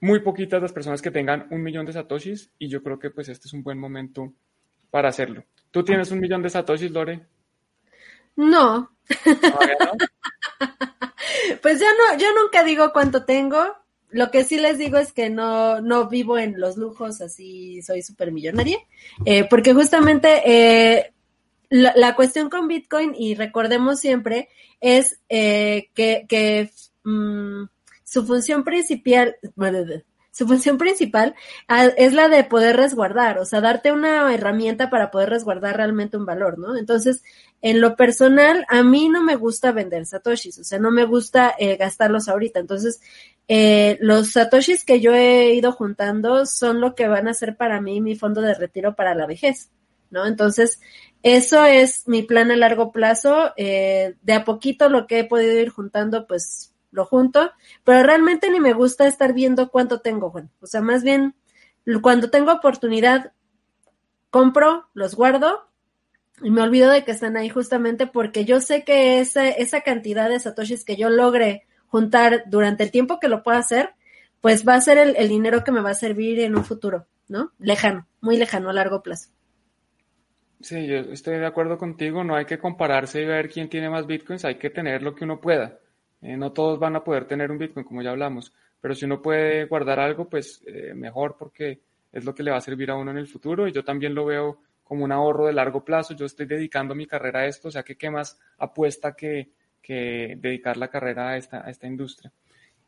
[0.00, 2.50] muy poquitas las personas que tengan un millón de Satoshis.
[2.58, 4.32] Y yo creo que pues este es un buen momento
[4.90, 5.44] para hacerlo.
[5.70, 7.24] ¿Tú tienes un millón de Satoshis, Lore?
[8.34, 8.90] No.
[11.62, 13.81] pues yo no, yo nunca digo cuánto tengo.
[14.12, 18.02] Lo que sí les digo es que no, no vivo en los lujos, así soy
[18.02, 18.78] súper millonaria.
[19.24, 21.12] Eh, porque justamente eh,
[21.70, 24.48] la, cuestión con Bitcoin, y recordemos siempre,
[24.80, 26.70] es eh, que, que
[27.04, 27.64] mm,
[28.04, 29.36] su función principal,
[30.32, 31.34] su función principal
[31.98, 36.24] es la de poder resguardar, o sea, darte una herramienta para poder resguardar realmente un
[36.24, 36.76] valor, ¿no?
[36.76, 37.22] Entonces,
[37.60, 41.54] en lo personal, a mí no me gusta vender satoshis, o sea, no me gusta
[41.58, 42.60] eh, gastarlos ahorita.
[42.60, 43.00] Entonces,
[43.46, 47.82] eh, los satoshis que yo he ido juntando son lo que van a ser para
[47.82, 49.70] mí mi fondo de retiro para la vejez,
[50.10, 50.26] ¿no?
[50.26, 50.80] Entonces,
[51.22, 53.52] eso es mi plan a largo plazo.
[53.56, 57.50] Eh, de a poquito lo que he podido ir juntando, pues lo junto,
[57.82, 60.50] pero realmente ni me gusta estar viendo cuánto tengo, Juan.
[60.60, 61.34] O sea, más bien,
[62.00, 63.32] cuando tengo oportunidad,
[64.30, 65.68] compro, los guardo
[66.42, 70.28] y me olvido de que están ahí justamente porque yo sé que esa, esa cantidad
[70.28, 73.90] de satoshis que yo logre juntar durante el tiempo que lo pueda hacer,
[74.40, 77.06] pues va a ser el, el dinero que me va a servir en un futuro,
[77.28, 77.52] ¿no?
[77.58, 79.30] Lejano, muy lejano a largo plazo.
[80.60, 84.06] Sí, yo estoy de acuerdo contigo, no hay que compararse y ver quién tiene más
[84.06, 85.78] bitcoins, hay que tener lo que uno pueda.
[86.22, 89.20] Eh, no todos van a poder tener un Bitcoin, como ya hablamos, pero si uno
[89.20, 91.80] puede guardar algo, pues eh, mejor porque
[92.12, 94.14] es lo que le va a servir a uno en el futuro y yo también
[94.14, 96.14] lo veo como un ahorro de largo plazo.
[96.14, 100.36] Yo estoy dedicando mi carrera a esto, o sea que qué más apuesta que, que
[100.38, 102.32] dedicar la carrera a esta, a esta industria.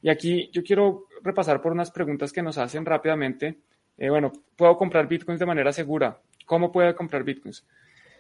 [0.03, 3.59] Y aquí yo quiero repasar por unas preguntas que nos hacen rápidamente.
[3.97, 6.21] Eh, bueno, ¿puedo comprar bitcoins de manera segura?
[6.45, 7.65] ¿Cómo puedo comprar bitcoins?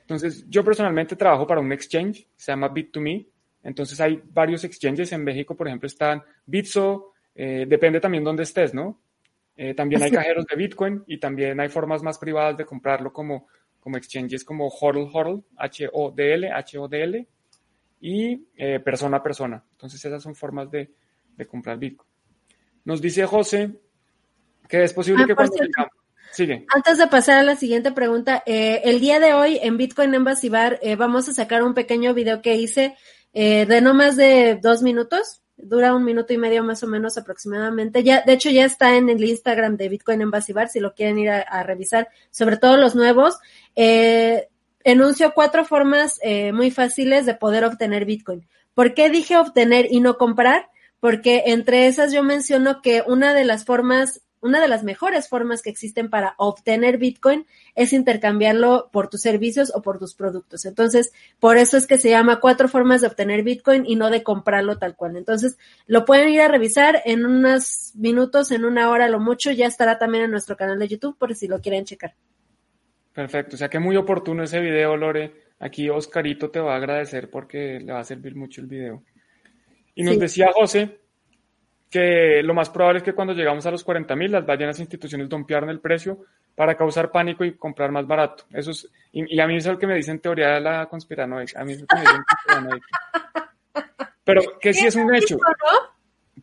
[0.00, 3.27] Entonces, yo personalmente trabajo para un exchange, se llama Bit2Me,
[3.64, 8.74] entonces hay varios exchanges en México, por ejemplo, están Bitso, eh, depende también dónde estés,
[8.74, 9.00] ¿no?
[9.57, 13.46] Eh, también hay cajeros de Bitcoin y también hay formas más privadas de comprarlo como,
[13.81, 17.27] como exchanges como HODL, HODL, H-O-D-L, H-O-D-L
[18.00, 19.64] y eh, persona a persona.
[19.72, 20.90] Entonces esas son formas de,
[21.37, 22.09] de, comprar Bitcoin.
[22.85, 23.70] Nos dice José
[24.68, 25.55] que es posible ah, que cuando
[26.33, 26.66] Sigue.
[26.74, 30.81] Antes de pasar a la siguiente pregunta, el día de hoy en Bitcoin Embassy Bar
[30.98, 32.96] vamos a sacar un pequeño video que hice
[33.35, 37.18] eh, de no más de dos minutos, dura un minuto y medio más o menos
[37.18, 38.03] aproximadamente.
[38.03, 41.18] Ya, de hecho, ya está en el Instagram de Bitcoin Embassy Bar, si lo quieren
[41.18, 43.37] ir a, revisar, sobre todo los nuevos.
[43.75, 44.49] Eh,
[44.85, 48.47] enuncio cuatro formas eh, muy fáciles de poder obtener Bitcoin.
[48.75, 50.68] ¿Por qué dije obtener y no comprar?
[51.01, 55.62] Porque entre esas yo menciono que una de las formas una de las mejores formas
[55.62, 60.66] que existen para obtener Bitcoin es intercambiarlo por tus servicios o por tus productos.
[60.66, 64.22] Entonces, por eso es que se llama cuatro formas de obtener Bitcoin y no de
[64.22, 65.16] comprarlo tal cual.
[65.16, 69.66] Entonces, lo pueden ir a revisar en unos minutos, en una hora lo mucho, ya
[69.66, 72.14] estará también en nuestro canal de YouTube por si lo quieren checar.
[73.14, 75.33] Perfecto, o sea que muy oportuno ese video, Lore.
[75.59, 79.04] Aquí Oscarito te va a agradecer porque le va a servir mucho el video.
[79.94, 80.98] Y nos decía José
[81.94, 85.28] que lo más probable es que cuando llegamos a los 40 mil, las ballenas instituciones
[85.28, 86.24] dompearon el precio
[86.57, 88.46] para causar pánico y comprar más barato.
[88.50, 91.61] Eso es, y, a mí eso es lo que me dicen teoría de la conspiranoica.
[91.61, 92.87] A mí es lo que me dicen conspiranoica.
[94.24, 95.37] Pero que sí es un hecho.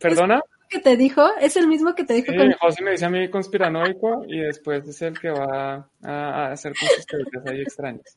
[0.00, 0.40] ¿Perdona?
[0.70, 1.36] que te dijo?
[1.38, 2.32] ¿Es el mismo que te dijo?
[2.32, 6.72] Sí, José me dice a mí conspiranoico y después es el que va a, hacer
[6.72, 7.06] cosas
[7.46, 8.16] ahí extrañas.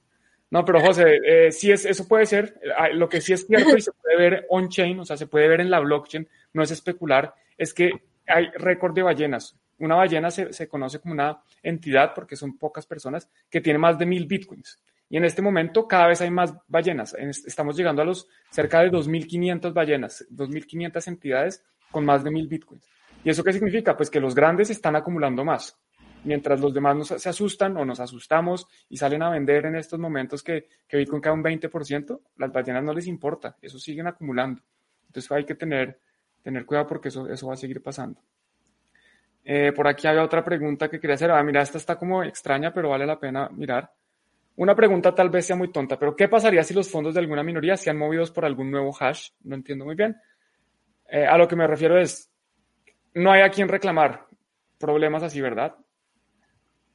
[0.51, 2.61] No, pero José, eh, sí es, eso puede ser.
[2.77, 5.49] Ah, lo que sí es cierto y se puede ver on-chain, o sea, se puede
[5.49, 7.91] ver en la blockchain, no es especular, es que
[8.27, 9.59] hay récord de ballenas.
[9.77, 14.05] Una ballena se, conoce como una entidad, porque son pocas personas, que tiene más de
[14.05, 14.81] mil bitcoins.
[15.09, 17.13] Y en este momento cada vez hay más ballenas.
[17.45, 22.87] Estamos llegando a los cerca de 2.500 ballenas, 2.500 entidades con más de mil bitcoins.
[23.23, 23.97] ¿Y eso qué significa?
[23.97, 25.77] Pues que los grandes están acumulando más.
[26.23, 29.99] Mientras los demás nos, se asustan o nos asustamos y salen a vender en estos
[29.99, 34.63] momentos que, que Bitcoin cae un 20%, las ballenas no les importa, eso siguen acumulando.
[35.05, 35.99] Entonces hay que tener
[36.45, 38.21] tener cuidado porque eso, eso va a seguir pasando.
[39.43, 41.31] Eh, por aquí había otra pregunta que quería hacer.
[41.31, 43.91] Ah, mira, esta está como extraña, pero vale la pena mirar.
[44.57, 47.41] Una pregunta tal vez sea muy tonta, pero ¿qué pasaría si los fondos de alguna
[47.41, 49.29] minoría sean movidos por algún nuevo hash?
[49.43, 50.15] No entiendo muy bien.
[51.09, 52.31] Eh, a lo que me refiero es,
[53.15, 54.27] no hay a quien reclamar
[54.77, 55.75] problemas así, ¿verdad?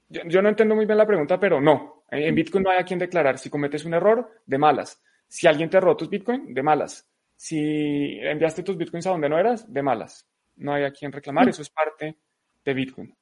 [0.08, 2.04] Yo, yo, no entiendo muy bien la pregunta, pero no.
[2.08, 3.36] En Bitcoin no hay a quien declarar.
[3.38, 5.02] Si cometes un error, de malas.
[5.26, 7.09] Si alguien te robó tus Bitcoin, de malas
[7.40, 10.26] si enviaste tus bitcoins a donde no eras, de malas.
[10.56, 12.18] No hay a quien reclamar, eso es parte
[12.62, 13.16] de Bitcoin.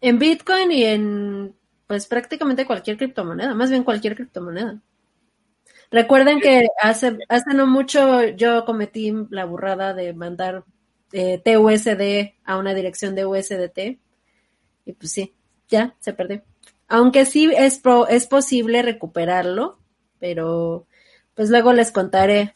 [0.00, 1.54] En Bitcoin y en
[1.86, 4.80] pues prácticamente cualquier criptomoneda, más bien cualquier criptomoneda.
[5.90, 10.64] Recuerden que hace, hace no mucho yo cometí la burrada de mandar
[11.12, 13.78] eh, TUSD a una dirección de USDT
[14.86, 15.34] y pues sí,
[15.68, 16.42] ya se perdió.
[16.88, 19.78] Aunque sí es, es posible recuperarlo,
[20.18, 20.86] pero
[21.34, 22.54] pues luego les contaré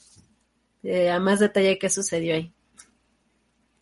[0.87, 2.53] eh, a más detalle qué sucedió ahí.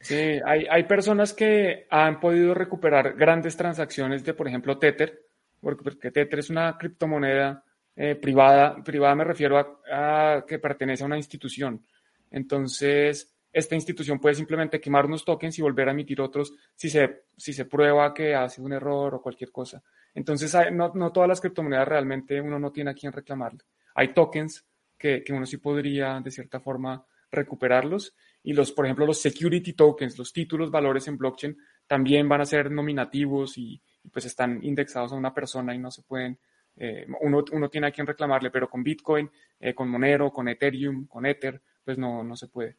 [0.00, 5.22] Sí, hay, hay, personas que han podido recuperar grandes transacciones de, por ejemplo, Tether,
[5.60, 7.64] porque, Tether es una criptomoneda
[7.96, 11.82] eh, privada, privada me refiero a, que pertenece a una institución.
[12.30, 17.22] Entonces, esta institución puede simplemente quemar unos tokens y volver a emitir otros si se,
[17.36, 19.82] si se prueba que hace un error o cualquier cosa.
[20.14, 23.60] Entonces, no, no todas las criptomonedas realmente uno no tiene a quién reclamarle.
[23.94, 24.66] Hay tokens
[25.04, 28.16] que, que uno sí podría, de cierta forma, recuperarlos.
[28.42, 32.46] Y los, por ejemplo, los security tokens, los títulos valores en blockchain, también van a
[32.46, 36.38] ser nominativos y, pues están indexados a una persona y no se pueden,
[36.76, 41.06] eh, uno, uno, tiene a quien reclamarle, pero con Bitcoin, eh, con Monero, con Ethereum,
[41.06, 42.78] con Ether, pues no, no se puede.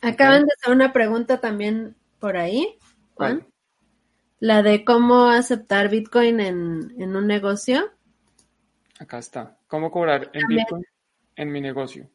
[0.00, 2.78] Acaban de hacer una pregunta también por ahí,
[3.14, 3.46] Juan.
[4.38, 7.90] La de cómo aceptar Bitcoin en, en, un negocio.
[8.98, 9.55] Acá está.
[9.66, 10.84] ¿Cómo cobrar en Bitcoin
[11.36, 12.08] en mi negocio?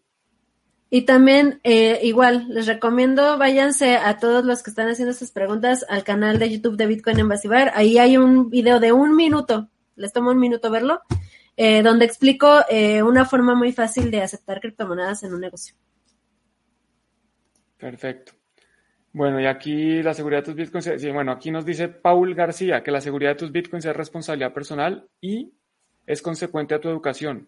[0.94, 5.86] Y también, eh, igual, les recomiendo, váyanse a todos los que están haciendo estas preguntas
[5.88, 7.72] al canal de YouTube de Bitcoin en Basibar.
[7.76, 11.00] Ahí hay un video de un minuto, les tomo un minuto verlo,
[11.56, 15.76] eh, donde explico eh, una forma muy fácil de aceptar criptomonedas en un negocio.
[17.78, 18.34] Perfecto.
[19.14, 22.84] Bueno, y aquí la seguridad de tus bitcoins, sí, bueno, aquí nos dice Paul García
[22.84, 25.54] que la seguridad de tus bitcoins es responsabilidad personal y
[26.12, 27.48] es consecuente a tu educación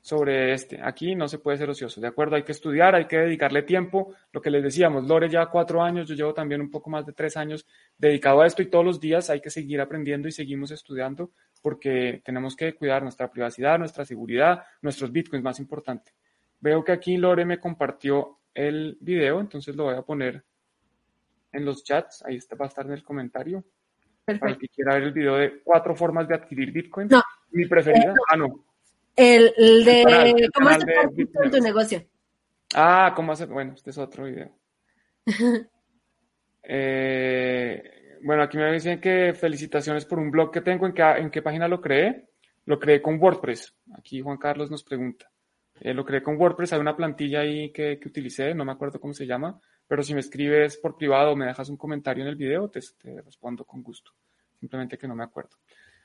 [0.00, 0.80] sobre este.
[0.80, 2.36] Aquí no se puede ser ocioso, ¿de acuerdo?
[2.36, 4.14] Hay que estudiar, hay que dedicarle tiempo.
[4.32, 7.12] Lo que les decíamos, Lore ya cuatro años, yo llevo también un poco más de
[7.12, 7.66] tres años
[7.98, 12.22] dedicado a esto y todos los días hay que seguir aprendiendo y seguimos estudiando porque
[12.24, 16.12] tenemos que cuidar nuestra privacidad, nuestra seguridad, nuestros bitcoins, más importante.
[16.60, 20.44] Veo que aquí Lore me compartió el video, entonces lo voy a poner
[21.50, 23.64] en los chats, ahí está, va a estar en el comentario.
[24.24, 27.08] Para el que quiera ver el video de cuatro formas de adquirir bitcoin.
[27.08, 27.20] No.
[27.52, 28.64] Mi preferida, ah, no,
[29.16, 32.02] el, de cómo hacer en tu negocio.
[32.74, 34.50] Ah, cómo hacer, bueno, este es otro video.
[36.64, 41.28] Eh, bueno, aquí me dicen que felicitaciones por un blog que tengo, ¿en qué, en
[41.28, 42.28] qué página lo creé?
[42.66, 43.74] Lo creé con WordPress.
[43.98, 45.28] Aquí Juan Carlos nos pregunta.
[45.80, 49.00] Eh, lo creé con WordPress, hay una plantilla ahí que, que, utilicé, no me acuerdo
[49.00, 52.28] cómo se llama, pero si me escribes por privado o me dejas un comentario en
[52.28, 54.12] el video, te, te respondo con gusto.
[54.60, 55.56] Simplemente que no me acuerdo.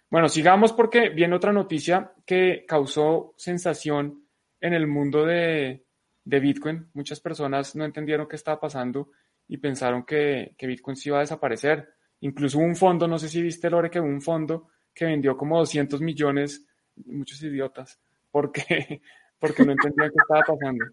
[0.09, 4.25] Bueno, sigamos porque viene otra noticia que causó sensación
[4.61, 5.83] en el mundo de,
[6.23, 6.89] Bitcoin.
[6.93, 9.11] Muchas personas no entendieron qué estaba pasando
[9.47, 11.89] y pensaron que, Bitcoin se iba a desaparecer.
[12.21, 15.59] Incluso un fondo, no sé si viste, Lore, que hubo un fondo que vendió como
[15.59, 16.65] 200 millones,
[17.05, 17.99] muchos idiotas,
[18.31, 19.01] porque,
[19.39, 20.85] porque no entendían qué estaba pasando.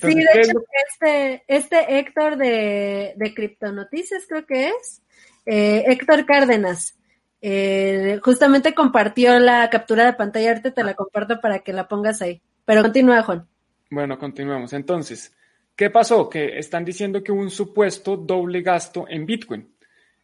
[0.00, 5.02] sí, de hecho, este, este Héctor de, de Criptonoticias, creo que es,
[5.46, 6.96] eh, Héctor Cárdenas,
[7.46, 12.22] eh, justamente compartió la captura de pantalla, ahorita te la comparto para que la pongas
[12.22, 12.40] ahí.
[12.64, 13.46] Pero continúa, Juan.
[13.90, 14.72] Bueno, continuemos.
[14.72, 15.30] Entonces,
[15.76, 16.26] ¿qué pasó?
[16.26, 19.70] Que están diciendo que hubo un supuesto doble gasto en Bitcoin.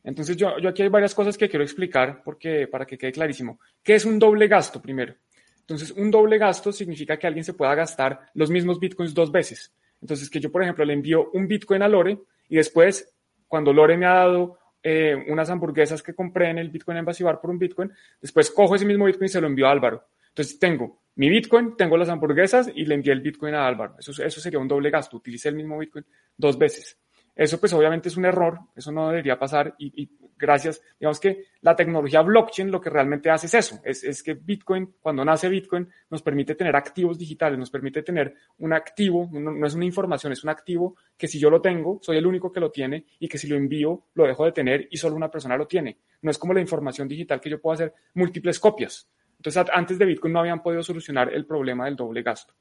[0.03, 3.61] Entonces, yo, yo aquí hay varias cosas que quiero explicar porque, para que quede clarísimo.
[3.83, 5.15] ¿Qué es un doble gasto primero?
[5.59, 9.75] Entonces, un doble gasto significa que alguien se pueda gastar los mismos Bitcoins dos veces.
[10.01, 13.13] Entonces, que yo, por ejemplo, le envío un Bitcoin a Lore y después,
[13.47, 17.41] cuando Lore me ha dado eh, unas hamburguesas que compré en el Bitcoin Embassy Bar
[17.41, 20.09] por un Bitcoin, después cojo ese mismo Bitcoin y se lo envío a Álvaro.
[20.29, 23.97] Entonces tengo mi Bitcoin, tengo las hamburguesas y le envié el Bitcoin a Álvaro.
[23.99, 26.05] Eso, eso sería un doble gasto, utilicé el mismo Bitcoin
[26.37, 26.99] dos veces.
[27.35, 31.45] Eso pues obviamente es un error, eso no debería pasar y, y gracias, digamos que
[31.61, 35.89] la tecnología blockchain lo que realmente hace es eso, es, que Bitcoin, cuando nace Bitcoin,
[36.09, 40.33] nos permite tener activos digitales, nos permite tener un activo, no, no, es una información,
[40.33, 43.29] es un activo que si yo lo tengo, soy el único que lo tiene y
[43.29, 45.99] que si lo envío, lo dejo de tener y solo una persona lo tiene.
[46.23, 49.09] No es como la información digital que yo puedo hacer múltiples copias.
[49.41, 52.53] Entonces, antes de Bitcoin no habían podido solucionar el problema del doble gasto.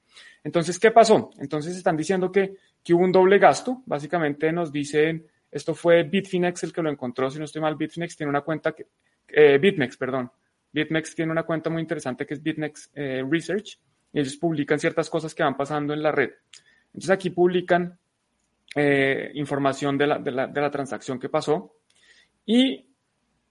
[0.42, 1.30] Entonces, ¿qué pasó?
[1.38, 3.84] Entonces, están diciendo que, que hubo un doble gasto.
[3.86, 8.16] Básicamente nos dicen esto fue Bitfinex el que lo encontró, si no estoy mal, Bitfinex
[8.16, 8.88] tiene una cuenta que,
[9.28, 10.32] eh, BitMEX, perdón.
[10.72, 13.80] BitMEX tiene una cuenta muy interesante que es BitMEX eh, Research
[14.14, 16.32] y ellos publican ciertas cosas que van pasando en la red.
[16.88, 17.98] Entonces aquí publican
[18.76, 21.78] eh, información de la, de, la, de la, transacción que pasó
[22.46, 22.86] y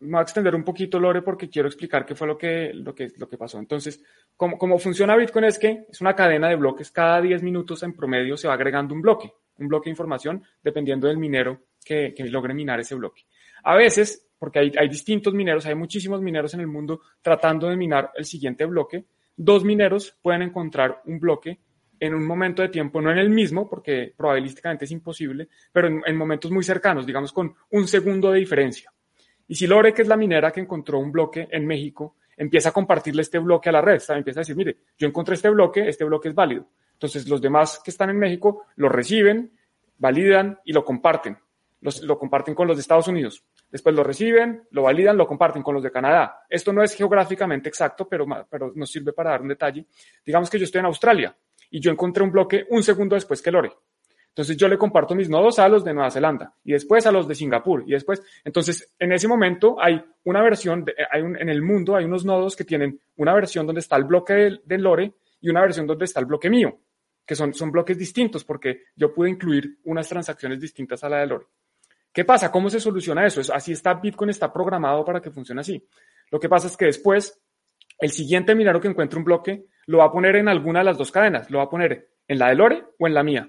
[0.01, 2.95] me voy a extender un poquito, Lore, porque quiero explicar qué fue lo que, lo
[2.95, 3.59] que, lo que pasó.
[3.59, 4.01] Entonces,
[4.37, 6.93] cómo, cómo funciona Bitcoin es que es una cadena de bloques.
[6.93, 11.09] Cada 10 minutos en promedio se va agregando un bloque, un bloque de información, dependiendo
[11.09, 13.23] del minero que, logre minar ese bloque.
[13.65, 17.77] A veces, porque hay, hay distintos mineros, hay muchísimos mineros en el mundo tratando de
[17.77, 21.61] minar el siguiente bloque, dos mineros pueden encontrar un bloque
[22.01, 26.17] en un momento de tiempo, no en el mismo, porque probabilísticamente es imposible, pero en,
[26.17, 28.93] momentos muy cercanos, digamos con un segundo de diferencia.
[29.49, 32.73] Y si Lore, que es la minera que encontró un bloque en México, empieza a
[32.73, 36.05] compartirle este bloque a la red, empieza a decir, mire, yo encontré este bloque, este
[36.05, 36.69] bloque es válido.
[36.93, 39.53] Entonces los demás que están en México lo reciben,
[39.97, 41.39] validan y lo comparten
[41.81, 43.45] lo comparten con los de Estados Unidos.
[43.71, 46.45] Después lo reciben, lo validan, lo comparten con los de Canadá.
[46.49, 49.87] Esto no es geográficamente exacto, pero, pero nos sirve para dar un detalle.
[50.25, 51.37] Digamos que yo estoy en Australia
[51.71, 53.73] y yo encontré un bloque un segundo después que Lore.
[54.39, 57.27] Entonces yo le comparto mis nodos a los de Nueva Zelanda y después a los
[57.27, 61.97] de Singapur y después, entonces en ese momento hay una versión, hay en el mundo
[61.97, 65.49] hay unos nodos que tienen una versión donde está el bloque del, del Lore y
[65.51, 66.79] una versión donde está el bloque mío,
[67.27, 71.27] que son, son bloques distintos porque yo pude incluir unas transacciones distintas a la de
[71.27, 71.47] Lore.
[72.19, 72.51] ¿Qué pasa?
[72.51, 73.41] ¿Cómo se soluciona eso?
[73.55, 75.87] Así está Bitcoin, está programado para que funcione así.
[76.33, 77.41] Lo que pasa es que después
[77.97, 80.99] el siguiente minero que encuentre un bloque lo va a poner en alguna de las
[80.99, 83.49] dos cadenas, lo va a poner en la de Lore o en la mía.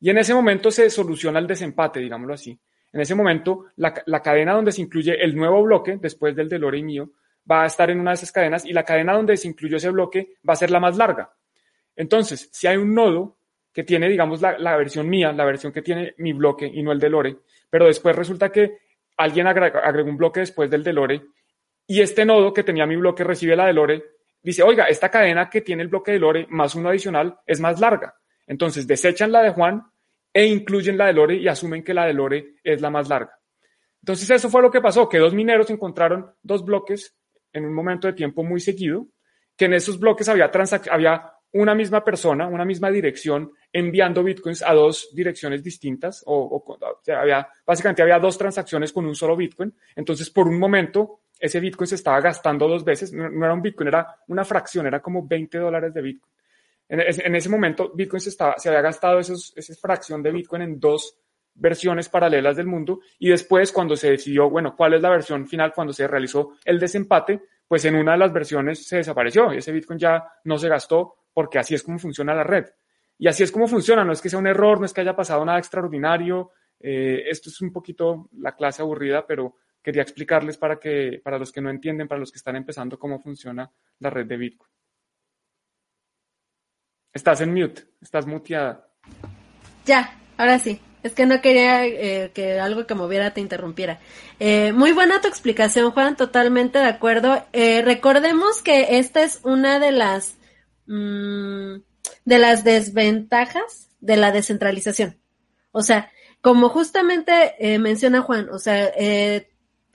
[0.00, 2.58] Y en ese momento se soluciona el desempate, digámoslo así.
[2.94, 6.78] En ese momento, la, cadena donde se incluye el nuevo bloque, después del de Lore
[6.78, 7.10] y mío,
[7.50, 9.90] va a estar en una de esas cadenas y la cadena donde se incluyó ese
[9.90, 11.30] bloque va a ser la más larga.
[11.94, 13.36] Entonces, si hay un nodo
[13.76, 16.98] que tiene, digamos, la, versión mía, la versión que tiene mi bloque y no el
[16.98, 17.36] de Lore,
[17.70, 18.78] pero después resulta que
[19.16, 21.22] alguien agregó un bloque después del de Lore
[21.86, 24.04] y este nodo que tenía mi bloque recibe la de Lore,
[24.42, 27.80] dice, oiga, esta cadena que tiene el bloque de Lore más uno adicional es más
[27.80, 28.14] larga.
[28.46, 29.82] Entonces desechan la de Juan
[30.32, 33.38] e incluyen la de Lore y asumen que la de Lore es la más larga.
[34.02, 37.16] Entonces eso fue lo que pasó, que dos mineros encontraron dos bloques
[37.52, 39.06] en un momento de tiempo muy seguido,
[39.56, 40.50] que en esos bloques había,
[40.90, 46.64] había una misma persona, una misma dirección enviando bitcoins a dos direcciones distintas, o,
[47.14, 49.74] había, básicamente había dos transacciones con un solo bitcoin.
[49.94, 53.88] Entonces, por un momento, ese bitcoin se estaba gastando dos veces, no, era un bitcoin,
[53.88, 56.32] era una fracción, era como 20 dólares de bitcoin.
[56.88, 60.78] En, ese momento, Bitcoin se, estaba, se había gastado esos, esa fracción de Bitcoin en
[60.78, 61.18] dos
[61.52, 65.72] versiones paralelas del mundo y después cuando se decidió, bueno, cuál es la versión final,
[65.74, 69.98] cuando se realizó el desempate, pues en una de las versiones se desapareció ese Bitcoin
[69.98, 72.66] ya no se gastó porque así es como funciona la red.
[73.18, 75.16] Y así es como funciona, no es que sea un error, no es que haya
[75.16, 76.50] pasado nada extraordinario,
[76.80, 81.52] eh, esto es un poquito la clase aburrida, pero quería explicarles para, que, para los
[81.52, 84.70] que no entienden, para los que están empezando, cómo funciona la red de Bitcoin.
[87.12, 88.88] Estás en mute, estás muteada.
[89.86, 90.80] Ya, ahora sí.
[91.02, 94.00] Es que no quería eh, que algo que moviera te interrumpiera.
[94.40, 97.46] Eh, muy buena tu explicación, Juan, totalmente de acuerdo.
[97.52, 100.36] Recordemos que esta es una de las
[100.88, 101.76] mm,
[102.24, 105.18] de las desventajas de la descentralización.
[105.72, 108.92] O sea, como justamente menciona Juan, o sea,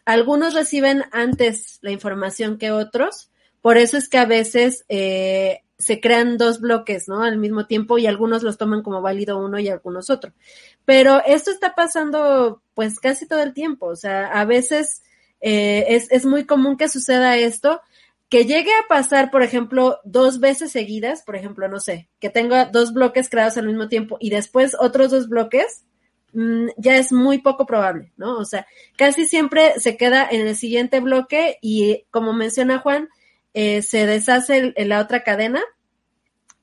[0.05, 3.31] algunos reciben antes la información que otros,
[3.61, 4.85] por eso es que a veces
[5.81, 7.23] se crean dos bloques, ¿no?
[7.23, 10.33] Al mismo tiempo y algunos los toman como válido uno y algunos otro.
[10.85, 15.03] Pero esto está pasando pues casi todo el tiempo, o sea, a veces
[15.41, 17.81] eh, es, es muy común que suceda esto,
[18.31, 22.63] que llegue a pasar, por ejemplo, dos veces seguidas, por ejemplo, no sé, que tenga
[22.63, 25.83] dos bloques creados al mismo tiempo y después otros dos bloques,
[26.31, 28.37] mm, ya es muy poco probable, ¿no?
[28.37, 28.65] O sea,
[28.95, 33.09] casi siempre se queda en el siguiente bloque y como menciona Juan,
[33.53, 35.61] eh, se deshace la otra cadena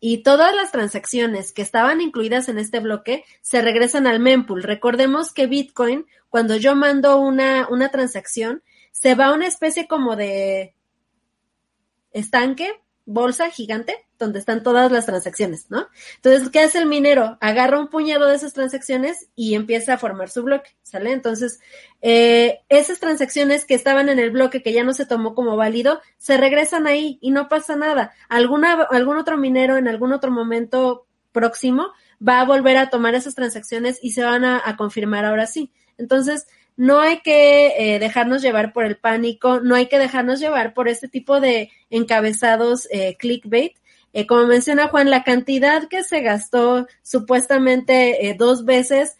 [0.01, 4.63] y todas las transacciones que estaban incluidas en este bloque se regresan al mempool.
[4.63, 10.17] Recordemos que Bitcoin, cuando yo mando una, una transacción, se va a una especie como
[10.17, 10.75] de
[12.13, 12.73] estanque
[13.11, 15.89] bolsa gigante donde están todas las transacciones, ¿no?
[16.17, 17.39] Entonces, ¿qué hace el minero?
[17.41, 21.13] Agarra un puñado de esas transacciones y empieza a formar su bloque, ¿sale?
[21.13, 21.61] Entonces,
[22.03, 26.03] eh, esas transacciones que estaban en el bloque que ya no se tomó como válido,
[26.19, 28.13] se regresan ahí y no pasa nada.
[28.29, 31.93] Alguna, algún otro minero en algún otro momento próximo
[32.27, 35.73] va a volver a tomar esas transacciones y se van a, a confirmar ahora sí.
[35.97, 36.47] Entonces,
[36.79, 40.87] no hay que eh, dejarnos llevar por el pánico, no hay que dejarnos llevar por
[40.87, 43.73] este tipo de encabezados eh, clickbait.
[44.13, 49.17] Eh, como menciona Juan, la cantidad que se gastó supuestamente dos veces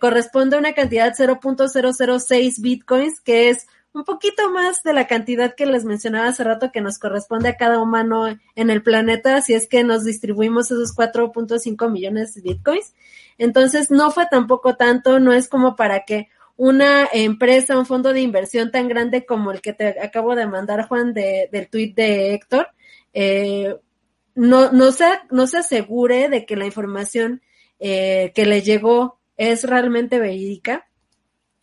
[0.00, 5.66] corresponde a una cantidad 0.006 bitcoins, que es un poquito más de la cantidad que
[5.66, 9.66] les mencionaba hace rato que nos corresponde a cada humano en el planeta, si es
[9.66, 12.94] que nos distribuimos esos 4.5 millones de bitcoins.
[13.38, 16.28] Entonces, no fue tampoco tanto, no es como para que
[16.60, 20.86] una empresa, un fondo de inversión tan grande como el que te acabo de mandar,
[20.86, 22.68] Juan, de, del tuit de Héctor,
[23.14, 23.76] eh,
[24.34, 27.40] no, no, se, no se asegure de que la información
[27.78, 30.86] eh, que le llegó es realmente verídica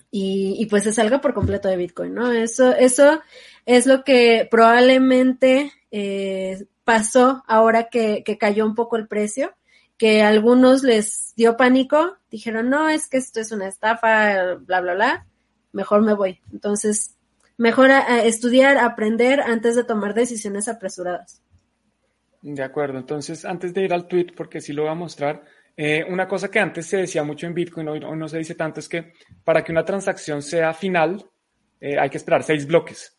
[0.10, 2.32] y, y, pues se salga por completo de Bitcoin, ¿no?
[2.32, 3.22] Eso, eso
[3.68, 9.54] es lo que probablemente eh, pasó ahora que, que cayó un poco el precio
[9.98, 14.82] que a algunos les dio pánico, dijeron, no, es que esto es una estafa, bla,
[14.82, 15.28] bla, bla,
[15.72, 16.40] mejor me voy.
[16.52, 17.16] Entonces,
[17.58, 17.90] mejor
[18.24, 21.42] estudiar, aprender antes de tomar decisiones apresuradas.
[22.42, 25.44] De acuerdo, entonces antes de ir al tweet, porque sí lo voy a mostrar,
[25.76, 28.80] eh, una cosa que antes se decía mucho en Bitcoin, hoy, no se dice tanto,
[28.80, 31.24] es que para que una transacción sea final,
[31.80, 33.16] eh, hay que esperar seis bloques.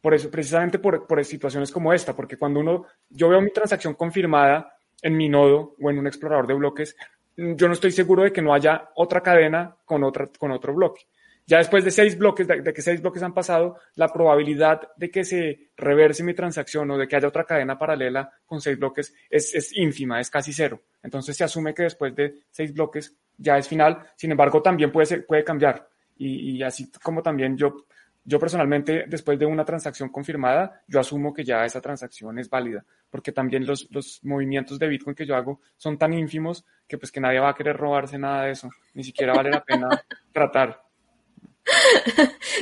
[0.00, 3.94] Por eso, precisamente por, por situaciones como esta, porque cuando uno, yo veo mi transacción
[3.94, 4.72] confirmada,
[5.02, 6.96] en mi nodo o en un explorador de bloques,
[7.36, 11.02] yo no estoy seguro de que no haya otra cadena con, otra, con otro bloque.
[11.46, 15.24] Ya después de seis bloques, de, que seis bloques han pasado, la probabilidad de que
[15.24, 19.52] se reverse mi transacción o de que haya otra cadena paralela con seis bloques es,
[19.54, 20.80] es ínfima, es casi cero.
[21.02, 23.98] Entonces se asume que después de seis bloques ya es final.
[24.14, 25.88] Sin embargo, también puede, ser, puede cambiar.
[26.18, 27.86] Y, y así como también yo
[28.30, 32.84] yo personalmente, después de una transacción confirmada, yo asumo que ya esa transacción es válida,
[33.10, 37.10] porque también los, los, movimientos de Bitcoin que yo hago son tan ínfimos que pues
[37.10, 39.88] que nadie va a querer robarse nada de eso, ni siquiera vale la pena
[40.32, 40.80] tratar.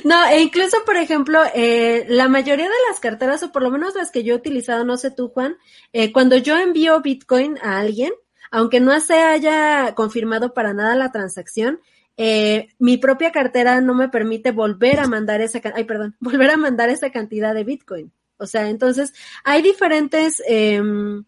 [0.04, 3.94] No, e incluso, por ejemplo, eh, la mayoría de las carteras, o por lo menos
[3.94, 5.58] las que yo he utilizado, no sé tú, Juan,
[5.92, 8.12] eh, cuando yo envío Bitcoin a alguien,
[8.50, 11.80] aunque no se haya confirmado para nada la transacción,
[12.18, 16.56] eh, mi propia cartera no me permite volver a mandar esa, ay, perdón, volver a
[16.56, 18.12] mandar esa cantidad de Bitcoin.
[18.36, 19.14] O sea, entonces
[19.44, 21.24] hay diferentes em,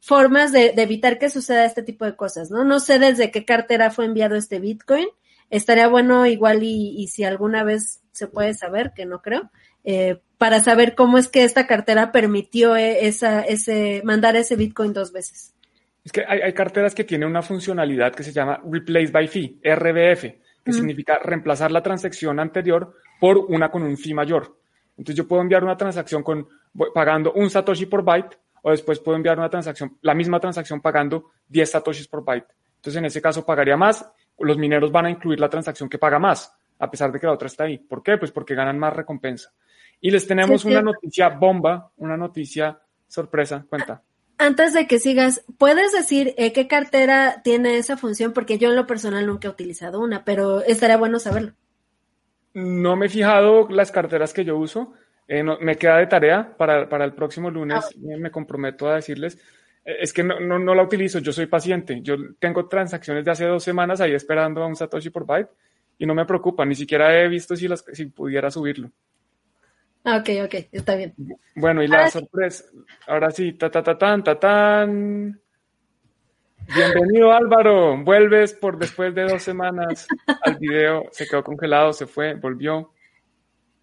[0.00, 2.64] formas de, evitar que suceda este tipo de cosas, ¿no?
[2.64, 5.06] No sé desde qué cartera fue enviado este Bitcoin.
[5.50, 9.50] Estaría bueno igual y, y si alguna vez se puede saber, que no creo,
[9.84, 14.92] eh, para saber cómo es que esta cartera permitió eh, esa, ese, mandar ese Bitcoin
[14.92, 15.54] dos veces.
[16.04, 20.24] Es que hay, carteras que tienen una funcionalidad que se llama Replace by Fee, RBF,
[20.64, 24.58] que significa reemplazar la transacción anterior por una con un fee mayor.
[24.96, 26.48] Entonces yo puedo enviar una transacción con,
[26.92, 31.30] pagando un Satoshi por byte o después puedo enviar una transacción, la misma transacción pagando
[31.48, 32.48] 10 Satoshis por byte.
[32.76, 34.08] Entonces en ese caso pagaría más,
[34.40, 37.32] los mineros van a incluir la transacción que paga más, a pesar de que la
[37.32, 37.78] otra está ahí.
[37.78, 38.18] ¿Por qué?
[38.18, 39.52] Pues porque ganan más recompensa.
[40.00, 42.76] Y les tenemos una noticia bomba, una noticia
[43.06, 44.02] sorpresa, cuenta
[44.42, 48.32] antes de que sigas, ¿puedes decir eh, qué cartera tiene esa función?
[48.32, 51.52] Porque yo en lo personal nunca he utilizado una, pero estaría bueno saberlo.
[52.52, 54.94] No me he fijado las carteras que yo uso.
[55.28, 57.84] Eh, me queda de tarea para, para el próximo lunes.
[57.84, 57.88] Ah.
[58.18, 59.38] Me comprometo a decirles.
[59.84, 62.00] Eh, es que no, no, la utilizo, yo soy paciente.
[62.02, 65.50] Yo tengo transacciones de hace dos semanas ahí esperando a un Satoshi por byte
[65.98, 66.64] y no me preocupa.
[66.66, 68.90] Ni siquiera he visto si, las, si pudiera subirlo.
[70.04, 71.14] Ah, ok, ok, está bien.
[71.54, 72.64] Bueno, y la sorpresa,
[73.06, 75.40] ahora sí, ta ta ta tan, ta tan.
[76.74, 80.06] Bienvenido Álvaro, vuelves por después de dos semanas
[80.44, 82.92] al video, se quedó congelado, se fue, volvió.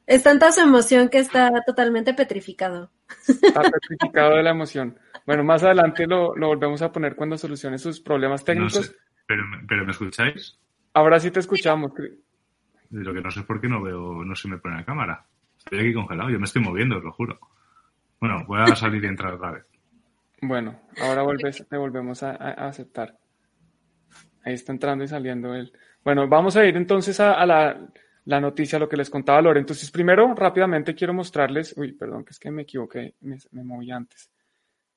[0.07, 2.91] Es tanta su emoción que está totalmente petrificado.
[3.27, 4.97] Está petrificado de la emoción.
[5.25, 8.95] Bueno, más adelante lo, volvemos a poner cuando solucione sus problemas técnicos.
[9.27, 10.57] pero, pero ¿me escucháis?
[10.93, 11.91] Ahora sí te escuchamos.
[12.89, 15.25] Lo que no sé es por qué no veo, no se me pone la cámara.
[15.59, 17.39] Estoy aquí congelado, yo me estoy moviendo, os lo juro.
[18.19, 19.65] Bueno, voy a salir y entrar otra vez.
[20.41, 23.17] Bueno, ahora volvemos a, aceptar.
[24.43, 25.71] Ahí está entrando y saliendo él.
[26.03, 27.87] Bueno, vamos a ir entonces a, la,
[28.25, 29.59] la, noticia, lo que les contaba Lore.
[29.59, 33.91] Entonces, primero, rápidamente quiero mostrarles, uy, perdón, que es que me equivoqué, me, me moví
[33.91, 34.31] antes.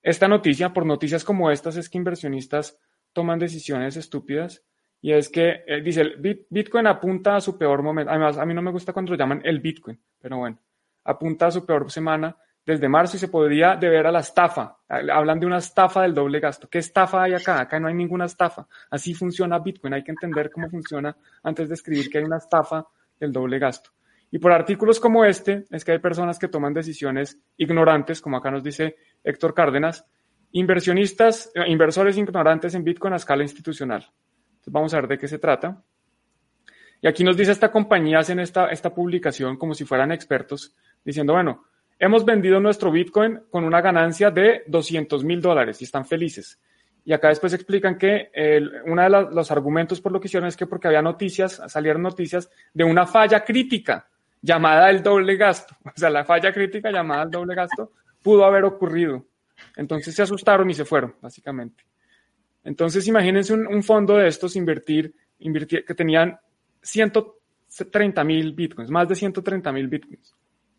[0.01, 2.79] Esta noticia, por noticias como estas, es que inversionistas
[3.13, 4.65] toman decisiones estúpidas
[5.05, 8.11] y es que eh, dice, el Bitcoin apunta a su peor momento.
[8.13, 10.59] Además, a mí no me gusta cuando lo llaman el Bitcoin, pero bueno,
[11.05, 14.79] apunta a su peor semana desde marzo y se podría deber a la estafa.
[14.89, 16.69] Hablan de una estafa del doble gasto.
[16.69, 17.61] ¿Qué estafa hay acá?
[17.61, 18.69] Acá no hay ninguna estafa.
[18.91, 19.93] Así funciona Bitcoin.
[19.93, 22.87] Hay que entender cómo funciona antes de escribir que hay una estafa
[23.19, 23.91] del doble gasto.
[24.31, 28.53] Y por artículos como este, es que hay personas que toman decisiones ignorantes, como acá
[28.53, 28.95] nos dice
[29.25, 30.07] Héctor Cárdenas,
[30.53, 34.07] inversionistas, eh, inversores ignorantes en Bitcoin a escala institucional
[34.67, 35.83] vamos a ver de qué se trata.
[37.01, 41.33] Y aquí nos dice esta compañía, hacen esta, esta publicación como si fueran expertos, diciendo,
[41.33, 41.65] bueno,
[41.99, 46.61] hemos vendido nuestro Bitcoin con una ganancia de 200 mil dólares y están felices.
[47.05, 48.31] Y acá después explican que
[48.87, 52.49] uno de los argumentos por lo que hicieron es que porque había noticias, salieron noticias
[52.73, 54.09] de una falla crítica
[54.41, 55.77] llamada el doble gasto.
[55.85, 57.93] O sea, la falla crítica llamada el doble gasto
[58.23, 59.25] pudo haber ocurrido.
[59.77, 61.85] Entonces se asustaron y se fueron, básicamente.
[62.65, 66.39] Entonces, imagínense un, fondo de estos invertir, invertir, que tenían
[66.81, 70.35] 130 mil bitcoins, más de 130 mil bitcoins.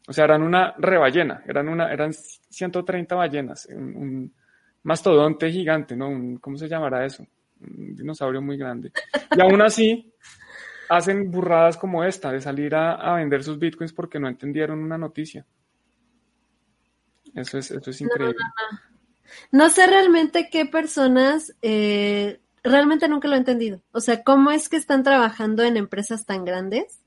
[0.08, 4.34] O sea, eran una reballena, eran una, eran 130 ballenas, un,
[4.84, 6.10] mastodonte gigante, ¿no?
[6.10, 7.26] Un, ¿Cómo se llamará eso?
[7.60, 8.92] Un dinosaurio muy grande.
[9.36, 10.14] Y aún así,
[10.90, 15.46] hacen burradas como esta, de salir a, vender sus bitcoins porque no entendieron una noticia.
[17.34, 18.38] Eso es, eso es increíble.
[18.40, 18.93] No
[19.70, 23.82] sé realmente qué personas, eh, realmente nunca lo he entendido.
[23.92, 27.00] O sea, cómo es que están trabajando en empresas tan grandes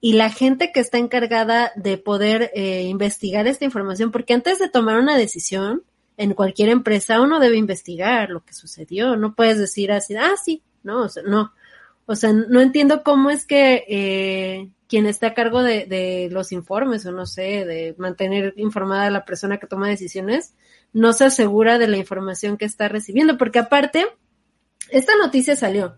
[0.00, 4.68] y la gente que está encargada de poder eh, investigar esta información, porque antes de
[4.68, 5.82] tomar una decisión
[6.16, 9.16] en cualquier empresa uno debe investigar lo que sucedió.
[9.16, 11.52] No puedes decir así, ah, sí, no, o sea, no.
[12.06, 16.50] O sea, no entiendo cómo es que eh, quien está a cargo de, de, los
[16.50, 20.54] informes o no sé, de mantener informada a la persona que toma decisiones,
[20.92, 24.06] no se asegura de la información que está recibiendo, porque aparte,
[24.90, 25.96] esta noticia salió.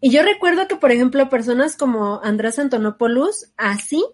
[0.00, 4.04] Y yo recuerdo que, por ejemplo, personas como Andrés Antonopoulos, así,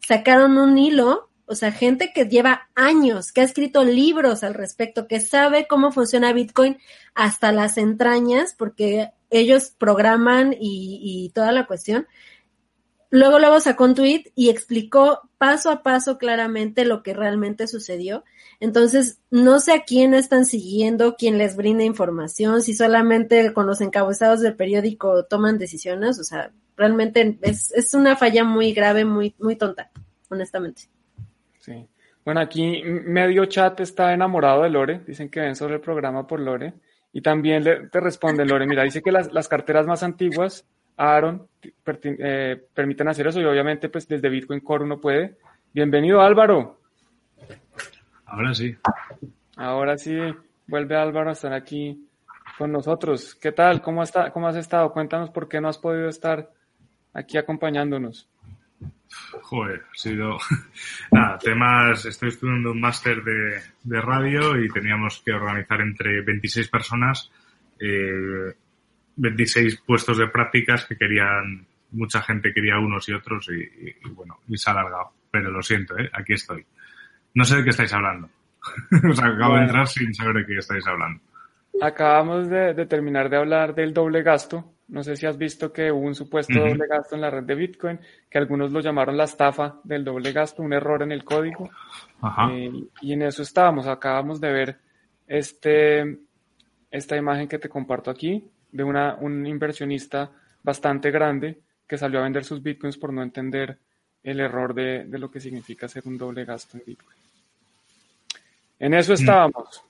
[0.00, 5.06] sacaron un hilo, o sea, gente que lleva años, que ha escrito libros al respecto,
[5.06, 6.78] que sabe cómo funciona Bitcoin
[7.14, 12.06] hasta las entrañas, porque ellos programan y, y toda la cuestión.
[13.16, 18.24] Luego, luego sacó un tweet y explicó paso a paso claramente lo que realmente sucedió.
[18.60, 23.80] Entonces, no sé a quién están siguiendo, quién les brinda información, si solamente con los
[23.80, 26.18] encabezados del periódico toman decisiones.
[26.18, 29.90] O sea, realmente es, es una falla muy grave, muy, muy tonta,
[30.28, 30.82] honestamente.
[31.58, 31.88] Sí.
[32.22, 35.00] Bueno, aquí medio chat está enamorado de Lore.
[35.06, 36.74] Dicen que ven sobre el programa por Lore.
[37.14, 40.66] Y también le, te responde Lore, mira, dice que las, las carteras más antiguas
[40.96, 41.46] Aaron
[42.02, 45.36] eh, permiten hacer eso y obviamente pues desde Bitcoin Core uno puede.
[45.72, 46.80] Bienvenido Álvaro.
[48.24, 48.76] Ahora sí.
[49.56, 50.18] Ahora sí,
[50.66, 52.08] vuelve Álvaro a estar aquí
[52.58, 53.34] con nosotros.
[53.34, 53.82] ¿Qué tal?
[53.82, 54.92] ¿Cómo, está, ¿Cómo has estado?
[54.92, 56.50] Cuéntanos por qué no has podido estar
[57.12, 58.28] aquí acompañándonos.
[59.42, 60.36] Joder, ha sido...
[61.12, 62.04] Nada, temas...
[62.06, 67.30] Estoy estudiando un máster de, de, radio y teníamos que organizar entre 26 personas
[67.78, 68.54] eh,
[69.16, 74.56] 26 puestos de prácticas que querían, mucha gente quería unos y otros y, bueno, y
[74.56, 75.12] se ha alargado.
[75.30, 76.10] Pero lo siento, ¿eh?
[76.12, 76.64] aquí estoy.
[77.34, 78.28] No sé de qué estáis hablando.
[79.22, 81.20] acabo de entrar sin saber de qué estáis hablando.
[81.80, 84.72] Acabamos de, terminar de hablar del doble gasto.
[84.88, 87.54] No sé si has visto que hubo un supuesto doble gasto en la red de
[87.54, 87.98] Bitcoin,
[88.30, 91.68] que algunos lo llamaron la estafa del doble gasto, un error en el código.
[92.50, 92.70] Eh,
[93.02, 93.86] y en eso estábamos.
[93.88, 94.78] Acabamos de ver
[95.26, 96.18] este,
[96.90, 100.30] esta imagen que te comparto aquí de una, un inversionista
[100.62, 101.58] bastante grande
[101.88, 103.78] que salió a vender sus bitcoins por no entender
[104.22, 107.16] el error de, de lo que significa hacer un doble gasto en bitcoin.
[108.78, 109.14] En eso mm.
[109.14, 109.82] estábamos.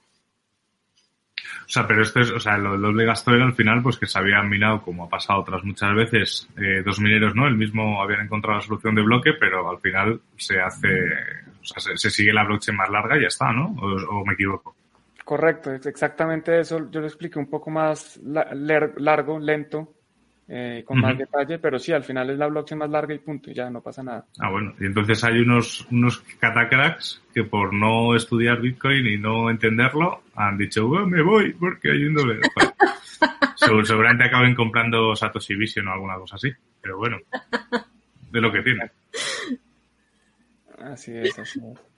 [1.66, 4.06] O sea, pero esto es, o sea, lo doble gasto era al final, pues que
[4.06, 7.48] se habían minado, como ha pasado otras muchas veces, eh, dos mineros, ¿no?
[7.48, 10.88] El mismo habían encontrado la solución de bloque, pero al final se hace,
[11.60, 13.74] o sea, se, sigue la blockchain más larga y ya está, ¿no?
[13.80, 14.76] o me equivoco?
[15.26, 16.88] Correcto, es exactamente eso.
[16.88, 19.92] Yo lo expliqué un poco más largo, lento,
[20.46, 23.50] eh, con más detalle, pero sí, al final es la blockchain más larga y punto,
[23.50, 24.24] y ya no pasa nada.
[24.38, 29.50] Ah, bueno, y entonces hay unos, unos catacracks que por no estudiar Bitcoin y no
[29.50, 32.40] entenderlo, han dicho, me voy porque hay un doble.
[33.82, 37.16] seguramente acaben comprando Satoshi Vision o alguna cosa así, pero bueno,
[38.30, 38.92] de lo que tiene.
[40.78, 41.95] Así es, así es.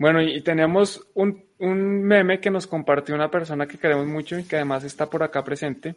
[0.00, 4.44] Bueno, y tenemos un, un, meme que nos compartió una persona que queremos mucho y
[4.44, 5.94] que además está por acá presente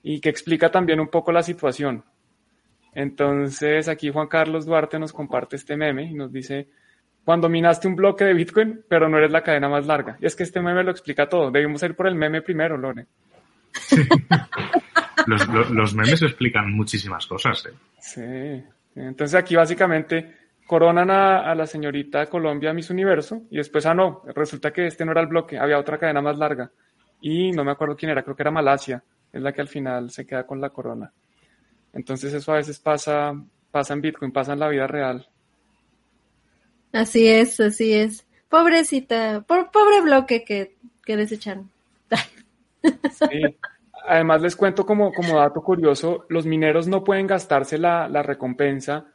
[0.00, 2.04] y que explica también un poco la situación.
[2.94, 6.68] Entonces aquí Juan Carlos Duarte nos comparte este meme y nos dice,
[7.24, 10.16] cuando minaste un bloque de Bitcoin, pero no eres la cadena más larga.
[10.20, 11.50] Y es que este meme lo explica todo.
[11.50, 13.06] Debimos ir por el meme primero, Lore.
[15.26, 17.66] los, los, memes explican muchísimas cosas.
[17.66, 17.74] ¿eh?
[17.98, 18.64] Sí.
[18.94, 24.72] Entonces aquí básicamente coronan a, la señorita Colombia Miss Universo y después, ah, no, resulta
[24.72, 26.70] que este no era el bloque, había otra cadena más larga
[27.20, 29.02] y no me acuerdo quién era, creo que era Malasia,
[29.32, 31.12] es la que al final se queda con la corona.
[31.92, 33.32] Entonces eso a veces pasa,
[33.70, 35.26] pasa en Bitcoin, pasa en la vida real.
[36.92, 38.26] Así es, así es.
[38.48, 41.70] Pobrecita, pobre bloque que, que desecharon.
[43.10, 43.42] Sí.
[44.08, 49.06] Además les cuento como, como dato curioso, los mineros no pueden gastarse la, la recompensa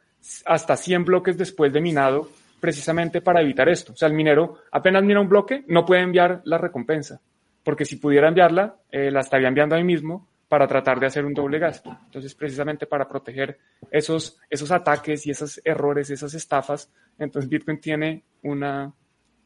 [0.46, 3.94] hasta 100 bloques después de minado precisamente para evitar esto.
[3.94, 7.20] O sea, el minero apenas mina un bloque, no puede enviar la recompensa,
[7.64, 11.34] porque si pudiera enviarla, eh, la estaría enviando ahí mismo para tratar de hacer un
[11.34, 11.98] doble gasto.
[12.06, 13.58] Entonces, precisamente para proteger
[13.90, 18.94] esos, esos ataques y esos errores, esas estafas, entonces Bitcoin tiene una,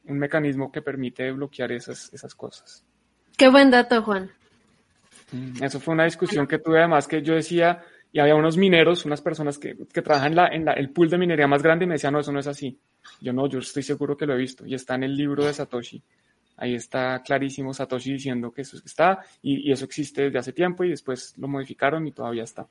[0.05, 2.83] un mecanismo que permite bloquear esas, esas cosas.
[3.37, 4.31] Qué buen dato, Juan.
[5.31, 7.83] Mm, eso fue una discusión que tuve además que yo decía,
[8.15, 11.09] y había unos mineros, unas personas que, que trabajan en, la, en la, el pool
[11.09, 12.79] de minería más grande y me decían, no, eso no es así.
[13.19, 15.51] Yo no, yo estoy seguro que lo he visto y está en el libro de
[15.51, 16.01] Satoshi.
[16.55, 20.85] Ahí está clarísimo Satoshi diciendo que eso está y, y eso existe desde hace tiempo
[20.85, 22.65] y después lo modificaron y todavía está.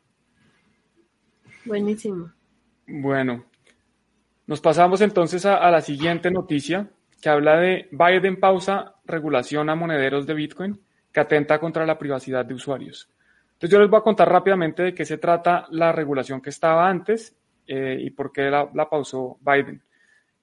[1.67, 2.33] Buenísimo.
[2.87, 3.45] Bueno,
[4.47, 6.89] nos pasamos entonces a, a, la siguiente noticia
[7.21, 10.81] que habla de Biden pausa regulación a monederos de Bitcoin
[11.13, 13.11] que atenta contra la privacidad de usuarios.
[13.65, 16.87] Entonces yo les voy a contar rápidamente de qué se trata la regulación que estaba
[16.87, 17.35] antes
[17.67, 19.83] eh, y por qué la, pausó Biden.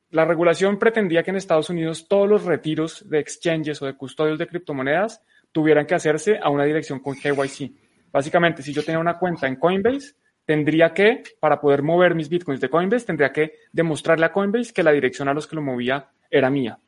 [0.09, 4.39] La regulación pretendía que en Estados Unidos todos los retiros de exchanges o de custodios
[4.39, 7.71] de criptomonedas tuvieran que hacerse a una dirección con KYC.
[8.11, 12.59] Básicamente, si yo tenía una cuenta en Coinbase, tendría que, para poder mover mis bitcoins
[12.59, 16.09] de Coinbase, tendría que demostrarle a Coinbase que la dirección a los que lo movía
[16.27, 16.79] era mía.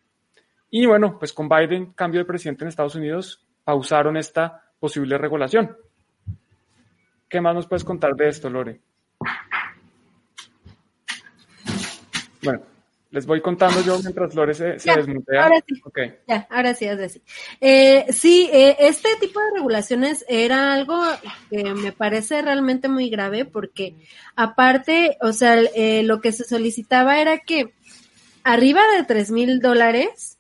[0.72, 5.78] Y bueno, pues con Biden, cambio de presidente en Estados Unidos, pausaron esta posible regulación.
[7.34, 8.80] ¿Qué más nos puedes contar de esto, Lore?
[12.44, 12.62] Bueno,
[13.10, 15.46] les voy contando yo mientras Lore se, desmutea.
[15.46, 15.82] Ahora sí.
[16.28, 17.24] Ya, ahora sí, ahora sí.
[17.60, 20.96] Eh, sí, eh, este tipo de regulaciones era algo
[21.50, 23.96] que me parece realmente muy grave porque
[24.36, 27.74] aparte, o sea, eh, lo que se solicitaba era que
[28.44, 30.38] arriba de tres mil dólares,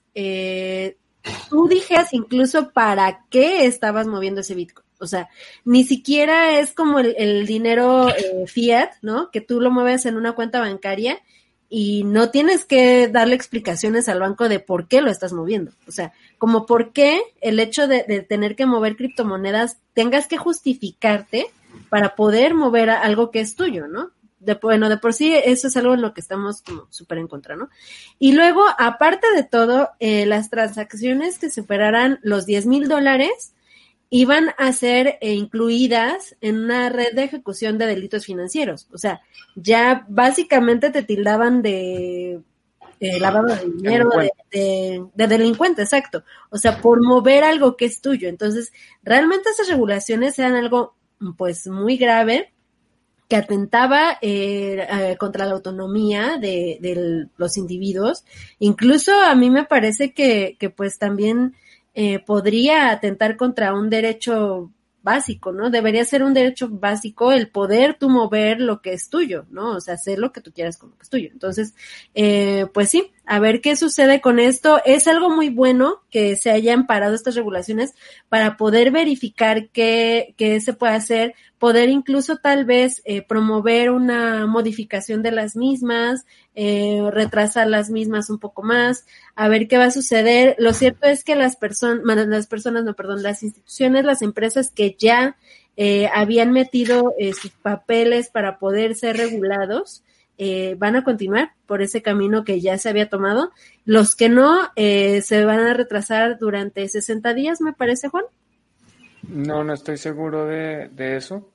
[1.49, 4.82] tú dijeras incluso para qué estabas moviendo ese Bitcoin.
[5.03, 5.29] O sea,
[5.65, 8.07] ni siquiera es como el, dinero
[8.47, 9.29] fiat, ¿no?
[9.31, 11.21] Que tú lo mueves en una cuenta bancaria
[11.75, 15.71] y no tienes que darle explicaciones al banco de por qué lo estás moviendo.
[15.87, 21.47] O sea, como por qué el hecho de, tener que mover criptomonedas tengas que justificarte
[21.89, 24.11] para poder mover algo que es tuyo, ¿no?
[24.39, 27.27] De, bueno, de por sí eso es algo en lo que estamos como súper en
[27.27, 27.69] contra, ¿no?
[28.19, 33.53] Y luego, aparte de todo, eh, las transacciones que superaran los 10 mil dólares,
[34.15, 38.87] iban a ser eh, incluidas en una red de ejecución de delitos financieros.
[38.93, 39.21] O sea,
[39.55, 42.39] ya básicamente te tildaban de
[42.99, 44.09] lavado de dinero,
[44.51, 46.23] de, de, delincuente, exacto.
[46.51, 48.29] O sea, por mover algo que es tuyo.
[48.29, 50.93] Entonces, realmente esas regulaciones eran algo,
[51.35, 52.53] pues, muy grave
[53.27, 58.25] que atentaba eh, contra la autonomía de, de, los individuos.
[58.59, 61.55] Incluso a mí me parece que, que pues también
[61.93, 64.71] eh, podría atentar contra un derecho
[65.03, 65.69] básico, ¿no?
[65.69, 69.75] Debería ser un derecho básico el poder tú mover lo que es tuyo, ¿no?
[69.75, 71.29] O sea, hacer lo que tú quieras con lo que es tuyo.
[71.31, 71.75] Entonces,
[72.15, 74.81] eh, pues sí, a ver qué sucede con esto.
[74.85, 77.93] Es algo muy bueno que se hayan parado estas regulaciones
[78.29, 84.45] para poder verificar qué, qué se puede hacer, poder incluso tal vez eh, promover una
[84.47, 89.05] modificación de las mismas, eh, retrasar las mismas un poco más,
[89.35, 90.55] a ver qué va a suceder.
[90.59, 94.95] Lo cierto es que las personas, las personas, no, perdón, las instituciones, las empresas que
[94.99, 95.37] ya
[95.75, 100.03] eh, habían metido eh, sus papeles para poder ser regulados,
[100.45, 103.53] eh, van a continuar por ese camino que ya se había tomado.
[103.85, 108.25] Los que no, eh, se van a retrasar durante 60 días, me parece, Juan.
[109.25, 111.49] No, no estoy seguro de, eso.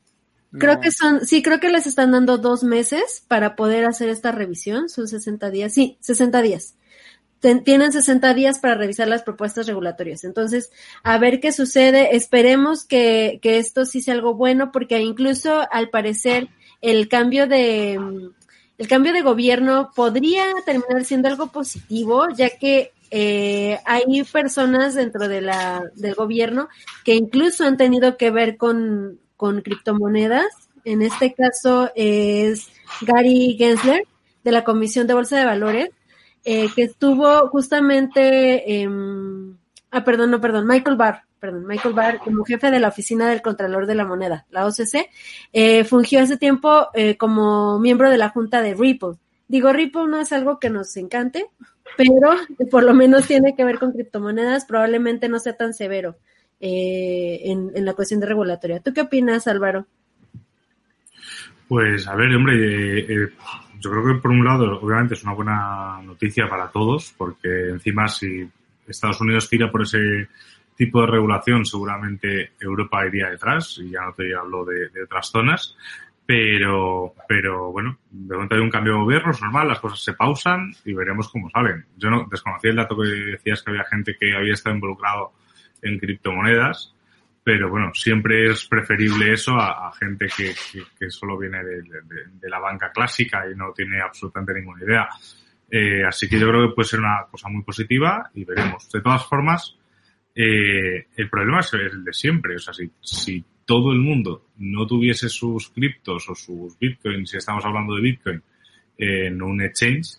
[0.53, 4.33] Creo que son, sí, creo que les están dando dos meses para poder hacer esta
[4.33, 4.89] revisión.
[4.89, 5.75] Son 60 días.
[5.75, 6.75] Sí, 60 días.
[7.41, 10.25] tienen 60 días para revisar las propuestas regulatorias.
[10.25, 10.71] Entonces,
[11.03, 12.17] a ver qué sucede.
[12.17, 16.49] Esperemos que, que esto sí sea algo bueno, porque incluso al parecer
[16.81, 18.01] el cambio de,
[18.79, 25.29] el cambio de gobierno podría terminar siendo algo positivo, ya que eh, hay personas dentro
[25.29, 26.69] de la, del gobierno
[27.05, 30.47] que incluso han tenido que ver con, con criptomonedas.
[30.85, 32.69] En este caso es
[33.03, 34.05] Gary Gensler
[34.45, 35.91] de la Comisión de Bolsa de Valores,
[36.45, 38.87] eh, que estuvo justamente,
[39.91, 43.43] ah, perdón, no, perdón, Michael Barr, perdón, Michael Barr, como jefe de la Oficina del
[43.43, 45.09] Contralor de la Moneda, la OCC,
[45.53, 49.15] eh, fungió hace tiempo eh, como miembro de la Junta de Ripple.
[49.49, 51.47] Digo, Ripple no es algo que nos encante,
[51.97, 52.31] pero
[52.71, 56.17] por lo menos tiene que ver con criptomonedas, probablemente no sea tan severo
[56.61, 58.81] eh, en, en, la cuestión de regulatoria.
[58.81, 59.87] ¿Tú qué opinas, Álvaro?
[61.69, 63.07] Pues, a ver, hombre,
[63.81, 68.09] yo creo que por un lado, obviamente es una buena noticia para todos, porque encima
[68.09, 68.49] si
[68.87, 70.29] Estados Unidos tira por ese
[70.79, 75.29] tipo de regulación seguramente Europa iría detrás, y ya no te hablo de, de otras
[75.29, 75.77] zonas,
[76.25, 80.13] pero, pero bueno, de momento hay un cambio de gobierno, es normal, las cosas se
[80.13, 81.87] pausan y veremos cómo salen.
[81.97, 85.33] Yo no desconocía el dato que decías que había gente que había estado involucrado
[85.83, 86.95] en criptomonedas,
[87.43, 91.81] pero bueno, siempre es preferible eso a, a gente que, que, que, solo viene de,
[91.81, 95.09] de, de, la banca clásica y no tiene absolutamente ninguna idea.
[95.71, 98.91] Eh, así que yo creo que puede ser una cosa muy positiva y veremos.
[98.93, 99.78] De todas formas,
[100.41, 102.55] eh, el problema es el de siempre.
[102.55, 107.65] O sea, si, todo el mundo no tuviese sus criptos o sus bitcoins, si estamos
[107.65, 108.43] hablando de bitcoin,
[108.97, 110.19] en un exchange,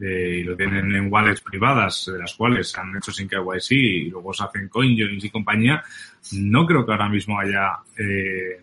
[0.00, 4.10] eh, y lo tienen en wallets privadas, de las cuales han hecho sin KYC y
[4.10, 5.84] luego se hacen coinjoins y compañía,
[6.32, 8.60] no creo que ahora mismo haya eh,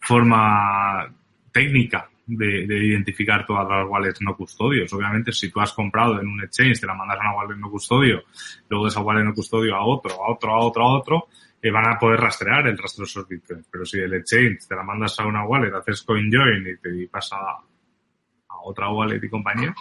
[0.00, 1.08] forma
[1.50, 4.92] técnica de, de, identificar todas las wallets no custodios.
[4.92, 7.70] Obviamente, si tú has comprado en un exchange, te la mandas a una wallet no
[7.70, 8.22] custodio,
[8.68, 11.28] luego de esa wallet no custodio a otro, a otro, a otro, a otro,
[11.60, 13.66] eh, van a poder rastrear el rastro de esos bitcoins.
[13.70, 17.36] Pero si el exchange te la mandas a una wallet, haces CoinJoin y te pasa
[17.36, 19.74] a otra wallet y compañía,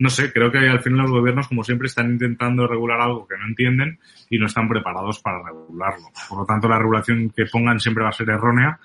[0.00, 3.36] no sé, creo que al final los gobiernos, como siempre, están intentando regular algo que
[3.36, 3.98] no entienden
[4.30, 6.06] y no están preparados para regularlo.
[6.28, 8.78] Por lo tanto, la regulación que pongan siempre va a ser errónea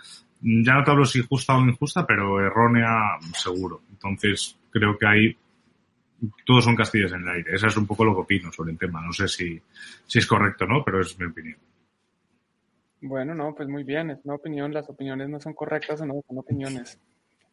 [0.43, 3.81] ya no te hablo si justa o injusta, pero errónea seguro.
[3.89, 5.37] Entonces, creo que ahí
[6.45, 7.55] todos son castillos en el aire.
[7.55, 9.01] Eso es un poco lo que opino sobre el tema.
[9.01, 9.61] No sé si,
[10.05, 11.57] si es correcto o no, pero es mi opinión.
[13.01, 16.23] Bueno, no, pues muy bien, es una opinión, las opiniones no son correctas o no,
[16.25, 16.97] son opiniones.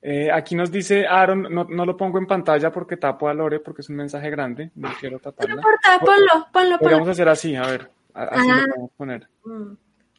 [0.02, 3.58] Eh, aquí nos dice Aaron, no, no, lo pongo en pantalla porque tapo a Lore
[3.58, 5.54] porque es un mensaje grande, no quiero taparla.
[5.54, 6.96] No importa, ponlo, ponlo, ponlo.
[6.96, 9.28] Vamos a hacer así, a ver, así lo podemos poner.
[9.44, 9.72] Mm.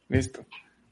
[0.10, 0.46] Listo.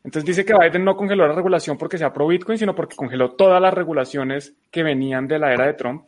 [0.04, 3.32] Entonces dice que Biden no congeló la regulación porque sea pro Bitcoin, sino porque congeló
[3.32, 6.06] todas las regulaciones que venían de la era de Trump.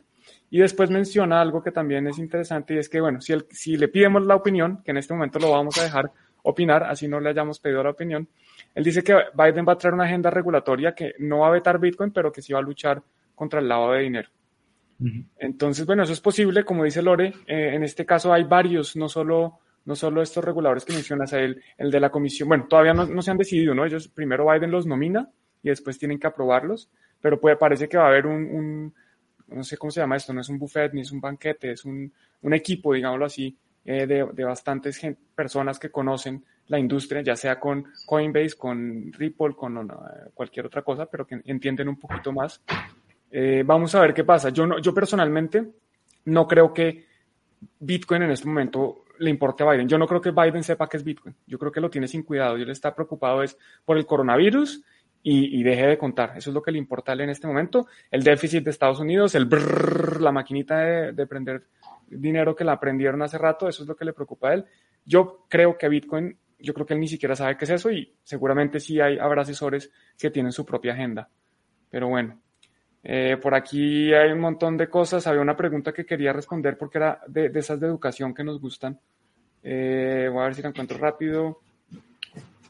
[0.50, 3.78] Y después menciona algo que también es interesante y es que, bueno, si, el, si
[3.78, 6.12] le pidemos la opinión, que en este momento lo vamos a dejar
[6.44, 8.28] opinar, así no le hayamos pedido la opinión,
[8.74, 11.80] él dice que Biden va a traer una agenda regulatoria que no va a vetar
[11.80, 13.02] Bitcoin, pero que sí va a luchar
[13.36, 14.30] contra el lavado de dinero.
[15.40, 19.10] Entonces, bueno, eso es posible, como dice Lore, eh, en este caso hay varios, no
[19.10, 23.06] solo, no solo estos reguladores que mencionas, el, el de la comisión, bueno, todavía no,
[23.06, 23.86] no, se han decidido, ¿no?
[23.86, 25.30] Ellos primero Biden los nomina
[25.64, 28.94] y después tienen que aprobarlos, pero puede, parece que va a haber un,
[29.48, 31.86] no sé cómo se llama esto, no es un buffet ni es un banquete, es
[31.86, 32.12] un,
[32.42, 35.02] un equipo, digámoslo así, eh, de, de, bastantes
[35.36, 39.92] personas que conocen la industria, ya sea con Coinbase, con Ripple, con
[40.34, 42.62] cualquier otra cosa, pero que entienden un poquito más.
[43.30, 44.50] Eh, vamos a ver qué pasa.
[44.50, 45.66] Yo, no, yo personalmente
[46.26, 47.06] no creo que
[47.80, 49.88] Bitcoin en este momento le importe a Biden.
[49.88, 51.36] Yo no creo que Biden sepa qué es Bitcoin.
[51.46, 52.58] Yo creo que lo tiene sin cuidado.
[52.58, 54.84] Y él está preocupado es por el coronavirus
[55.24, 56.34] y, deje de contar.
[56.36, 57.88] Eso es lo que le importa a él en este momento.
[58.10, 59.48] El déficit de Estados Unidos, el
[60.20, 61.68] la maquinita de, de prender
[62.08, 64.66] dinero que la aprendieron hace rato, eso es lo que le preocupa a él.
[65.06, 68.14] Yo creo que Bitcoin yo creo que él ni siquiera sabe qué es eso y
[68.24, 71.30] seguramente sí hay, habrá asesores que tienen su propia agenda.
[71.90, 72.40] Pero bueno,
[73.04, 75.26] eh, por aquí hay un montón de cosas.
[75.28, 78.60] Había una pregunta que quería responder porque era de, de esas de educación que nos
[78.60, 79.00] gustan.
[79.64, 81.60] Eh, voy a ver si la encuentro rápido.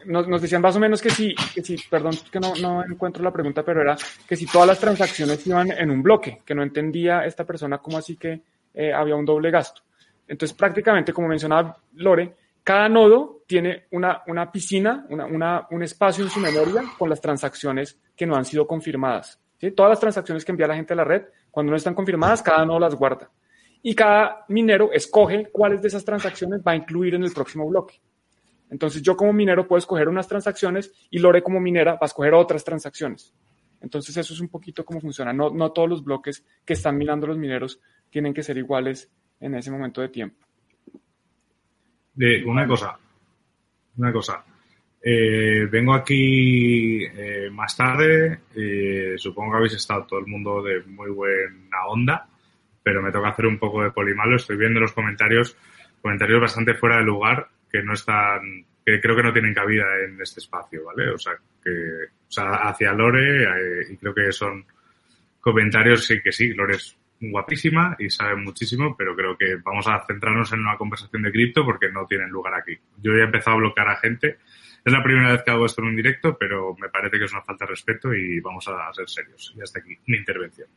[0.06, 3.24] Nos, nos, decían más o menos que sí, que sí, perdón que no, no encuentro
[3.24, 3.96] la pregunta, pero era
[4.28, 8.00] que si todas las transacciones iban en un bloque, que no entendía esta persona cómo
[8.00, 8.42] así que
[8.74, 9.84] eh, había un doble gasto.
[10.28, 16.24] Entonces, prácticamente, como mencionaba Lore, cada nodo tiene una, una piscina, una, una, un espacio
[16.24, 19.40] en su memoria con las transacciones que no han sido confirmadas.
[19.76, 22.66] Todas las transacciones que envía la gente a la red, cuando no están confirmadas, cada
[22.66, 23.30] nodo las guarda.
[23.84, 28.02] Y cada minero escoge cuáles de esas transacciones va a incluir en el próximo bloque.
[28.70, 32.34] Entonces yo como minero puedo escoger unas transacciones y Lore como minera va a escoger
[32.34, 33.34] otras transacciones.
[33.82, 35.34] Entonces eso es un poquito cómo funciona.
[35.34, 39.56] No, no todos los bloques que están minando los mineros tienen que ser iguales en
[39.56, 40.46] ese momento de tiempo
[42.14, 42.98] de una cosa,
[43.98, 44.44] una cosa.
[45.04, 50.84] Eh, vengo aquí eh, más tarde, eh, supongo que habéis estado todo el mundo de
[50.84, 52.28] muy buena onda,
[52.84, 54.36] pero me toca hacer un poco de polimalo.
[54.36, 55.58] Estoy viendo los comentarios,
[56.02, 60.22] comentarios bastante fuera de lugar, que no están, que creo que no tienen cabida en
[60.22, 61.10] este espacio, ¿vale?
[61.10, 61.34] O sea,
[61.64, 64.66] que, o sea, hacia Lore, eh, y creo que son
[65.40, 70.04] comentarios sí que sí, Lore es guapísima y sabe muchísimo, pero creo que vamos a
[70.06, 72.78] centrarnos en una conversación de cripto porque no tienen lugar aquí.
[73.02, 74.38] Yo ya he empezado a bloquear a gente.
[74.84, 77.32] Es la primera vez que hago esto en un directo, pero me parece que es
[77.32, 79.54] una falta de respeto y vamos a ser serios.
[79.56, 80.68] Y hasta aquí mi intervención.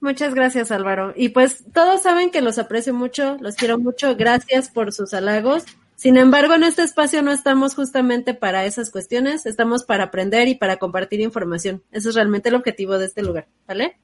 [0.00, 1.12] Muchas gracias, Álvaro.
[1.16, 4.16] Y pues todos saben que los aprecio mucho, los quiero mucho.
[4.16, 5.64] Gracias por sus halagos.
[5.96, 10.56] Sin embargo, en este espacio no estamos justamente para esas cuestiones, estamos para aprender y
[10.56, 11.82] para compartir información.
[11.92, 13.96] Ese es realmente el objetivo de este lugar, ¿vale?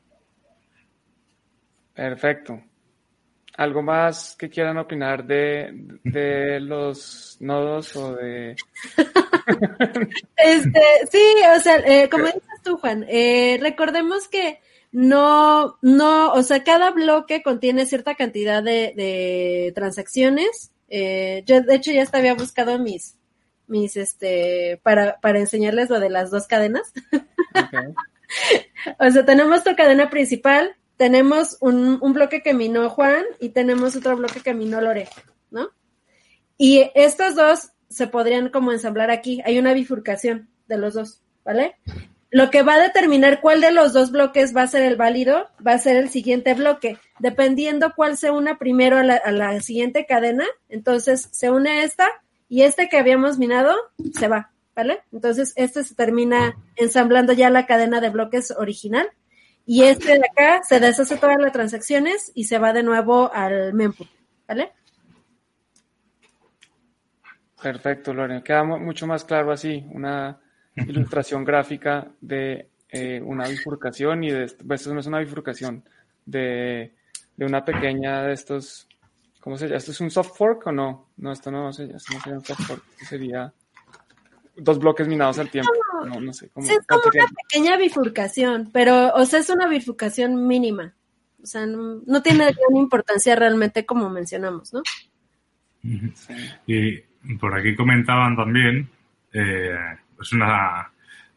[1.94, 2.62] Perfecto.
[3.60, 5.68] ¿Algo más que quieran opinar de,
[6.02, 8.56] de los nodos o de...?
[10.38, 10.82] este,
[11.12, 11.22] sí,
[11.54, 14.60] o sea, eh, como dices tú, Juan, eh, recordemos que
[14.92, 20.72] no, no, o sea, cada bloque contiene cierta cantidad de, de transacciones.
[20.88, 23.18] Eh, yo, de hecho, ya hasta había buscado mis,
[23.66, 26.94] mis, este, para, para enseñarles lo de las dos cadenas.
[27.50, 27.92] Okay.
[28.98, 34.18] o sea, tenemos tu cadena principal, tenemos un, bloque que minó Juan y tenemos otro
[34.18, 35.08] bloque que minó Lore,
[35.50, 35.70] ¿no?
[36.58, 39.40] Y estos dos se podrían como ensamblar aquí.
[39.46, 41.76] Hay una bifurcación de los dos, ¿vale?
[42.28, 45.48] Lo que va a determinar cuál de los dos bloques va a ser el válido
[45.66, 46.98] va a ser el siguiente bloque.
[47.18, 52.08] Dependiendo cuál se una primero a la siguiente cadena, entonces se une esta
[52.46, 53.74] y este que habíamos minado
[54.18, 55.00] se va, ¿vale?
[55.12, 59.08] Entonces este se termina ensamblando ya la cadena de bloques original
[59.72, 63.72] y este de acá se deshace todas las transacciones y se va de nuevo al
[63.72, 64.08] mempool,
[64.48, 64.72] ¿vale?
[67.62, 68.42] Perfecto, Lorena.
[68.42, 70.40] Queda mucho más claro así, una
[70.74, 75.84] ilustración gráfica de eh, una bifurcación y de pues esto no es una bifurcación,
[76.26, 76.96] de,
[77.36, 78.88] de, una pequeña de estos,
[79.38, 79.76] ¿cómo se llama?
[79.76, 81.10] ¿Esto es un soft fork o no?
[81.16, 83.54] No, esto no, no sería un soft fork, sería
[84.60, 85.72] dos bloques minados al tiempo.
[86.04, 86.66] No, no sé cómo.
[86.66, 90.94] Sí, es como una pequeña bifurcación, pero, o sea, es una bifurcación mínima.
[91.42, 94.82] O sea, no, no tiene gran importancia realmente como mencionamos, ¿no?
[95.82, 96.34] Sí.
[96.66, 98.90] Y por aquí comentaban también
[99.32, 100.90] Eh, es una...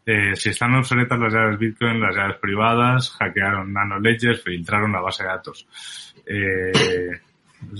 [0.05, 4.99] Eh, si están obsoletas las llaves Bitcoin, las llaves privadas, hackearon Nano Ledger, filtraron la
[4.99, 5.67] base de datos.
[6.25, 7.21] Eh,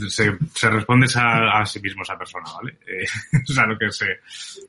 [0.09, 2.77] se, se responde a, a, sí mismo esa persona, ¿vale?
[2.87, 3.05] Eh,
[3.49, 4.19] o sea, lo que se,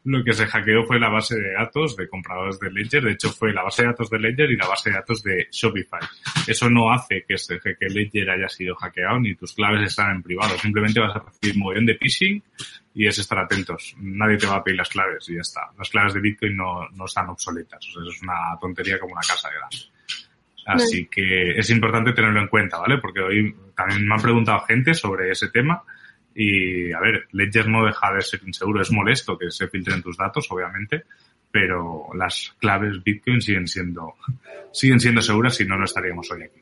[0.05, 3.03] lo que se hackeó fue la base de datos de compradores de Ledger.
[3.05, 5.49] De hecho, fue la base de datos de Ledger y la base de datos de
[5.51, 6.01] Shopify.
[6.47, 10.23] Eso no hace que, se, que Ledger haya sido hackeado ni tus claves están en
[10.23, 10.59] privado.
[10.59, 12.43] Simplemente vas a recibir un montón de phishing
[12.95, 13.95] y es estar atentos.
[13.99, 15.71] Nadie te va a pedir las claves y ya está.
[15.77, 17.85] Las claves de Bitcoin no, no están obsoletas.
[17.89, 19.91] O sea, es una tontería como una casa de gas.
[20.67, 22.99] Así que es importante tenerlo en cuenta, ¿vale?
[22.99, 25.83] Porque hoy también me han preguntado gente sobre ese tema
[26.35, 28.83] y, a ver, Ledger no deja de ser inseguro.
[28.83, 31.05] Es molesto que se filtren tus datos, obviamente,
[31.51, 34.15] pero las claves Bitcoin siguen siendo,
[34.73, 36.61] siguen siendo seguras y no, no estaríamos hoy aquí.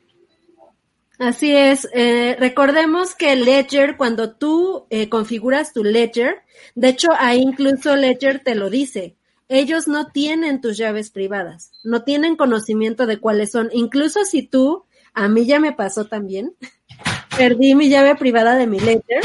[1.19, 1.87] Así es.
[1.93, 6.41] Eh, recordemos que Ledger, cuando tú eh, configuras tu Ledger,
[6.75, 9.15] de hecho ahí incluso Ledger te lo dice,
[9.47, 13.69] ellos no tienen tus llaves privadas, no tienen conocimiento de cuáles son.
[13.71, 16.55] Incluso si tú, a mí ya me pasó también,
[17.37, 19.23] perdí mi llave privada de mi Ledger.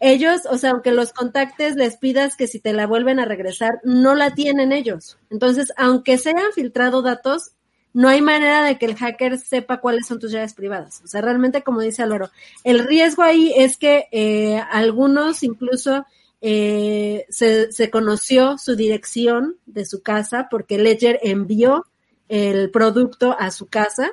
[0.00, 3.80] Ellos, o sea, aunque los contactes, les pidas que si te la vuelven a regresar,
[3.84, 5.18] no la tienen ellos.
[5.30, 7.52] Entonces, aunque se hayan filtrado datos,
[7.94, 11.00] no hay manera de que el hacker sepa cuáles son tus llaves privadas.
[11.04, 12.30] O sea, realmente, como dice Álvaro,
[12.64, 16.04] el riesgo ahí es que eh, algunos incluso
[16.46, 21.86] eh, se, se, conoció su dirección de su casa porque Ledger envió
[22.28, 24.10] el producto a su casa,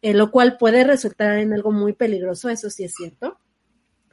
[0.00, 3.38] eh, lo cual puede resultar en algo muy peligroso, eso sí es cierto.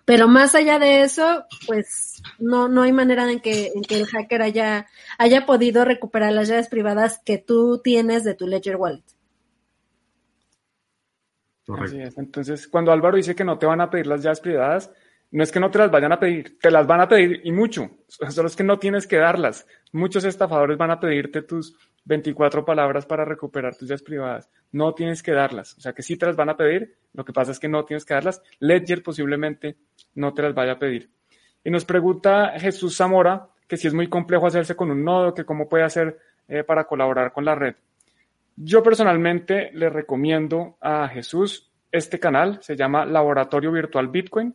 [0.04, 4.06] Pero más allá de eso, pues no, no hay manera en que, en que el
[4.06, 9.06] hacker haya, haya podido recuperar las llaves privadas que tú tienes de tu Ledger Wallet.
[11.80, 12.18] Así es.
[12.18, 14.92] Entonces, cuando Álvaro dice que no te van a pedir las llaves privadas,
[15.32, 17.52] no es que no te las vayan a pedir, te las van a pedir y
[17.52, 19.66] mucho, solo es que no tienes que darlas.
[19.94, 21.76] Muchos estafadores van a pedirte tus
[22.06, 24.50] 24 palabras para recuperar tus llaves privadas.
[24.72, 27.34] No tienes que darlas, o sea que sí te las van a pedir, lo que
[27.34, 28.42] pasa es que no tienes que darlas.
[28.60, 29.78] Ledger posiblemente
[30.16, 31.10] no te las vaya a pedir.
[31.64, 35.46] Y nos pregunta Jesús Zamora que si es muy complejo hacerse con un nodo, que
[35.46, 36.20] cómo puede hacer
[36.50, 37.76] eh, para colaborar con la red.
[38.58, 44.54] Yo personalmente le recomiendo a Jesús este canal, se llama Laboratorio Virtual Bitcoin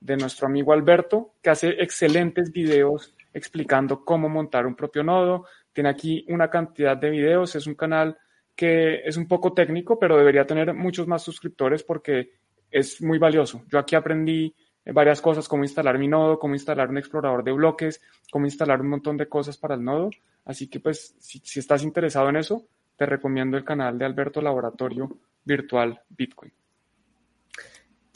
[0.00, 5.46] de nuestro amigo Alberto, que hace excelentes videos explicando cómo montar un propio nodo.
[5.72, 8.16] Tiene aquí una cantidad de videos, es un canal
[8.54, 12.32] que es un poco técnico, pero debería tener muchos más suscriptores porque
[12.70, 13.64] es muy valioso.
[13.68, 18.00] Yo aquí aprendí varias cosas, cómo instalar mi nodo, cómo instalar un explorador de bloques,
[18.32, 20.10] cómo instalar un montón de cosas para el nodo.
[20.44, 24.40] Así que pues si, si estás interesado en eso, te recomiendo el canal de Alberto
[24.40, 25.08] Laboratorio
[25.44, 26.52] Virtual Bitcoin.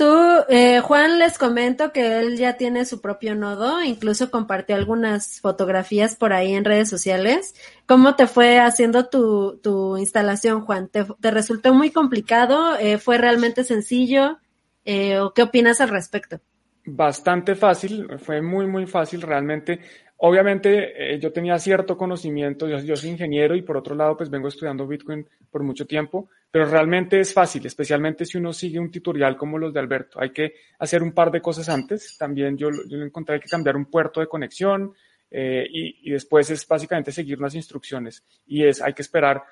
[0.02, 5.40] Tú, eh, Juan, les comento que él ya tiene su propio nodo, incluso compartió algunas
[5.40, 7.54] fotografías por ahí en redes sociales.
[7.86, 10.88] ¿Cómo te fue haciendo tu, tu instalación, Juan?
[10.88, 12.76] ¿Te, resultó muy complicado?
[12.80, 14.38] Eh, ¿Fue realmente sencillo?
[14.84, 16.40] Eh, ¿O qué opinas al respecto?
[16.84, 19.78] Bastante fácil, fue muy, muy fácil realmente.
[20.24, 24.46] Obviamente eh, yo tenía cierto conocimiento, yo, soy ingeniero y por otro lado pues vengo
[24.46, 29.36] estudiando Bitcoin por mucho tiempo, pero realmente es fácil, especialmente si uno sigue un tutorial
[29.36, 30.20] como los de Alberto.
[30.20, 32.16] Hay que hacer un par de cosas antes.
[32.16, 34.94] También yo, yo encontré que cambiar un puerto de conexión
[35.28, 39.42] eh, y, después es básicamente seguir unas instrucciones y es, hay que esperar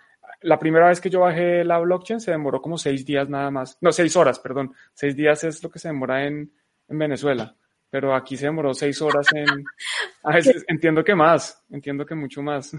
[0.42, 3.76] la primera vez que yo bajé la blockchain se demoró como seis días nada más.
[3.80, 4.72] No, seis horas, perdón.
[4.94, 6.52] Seis días es lo que se demora en
[6.86, 7.56] Venezuela
[7.90, 9.46] pero aquí se demoró seis horas en...
[10.22, 12.76] A veces entiendo que más, entiendo que mucho más.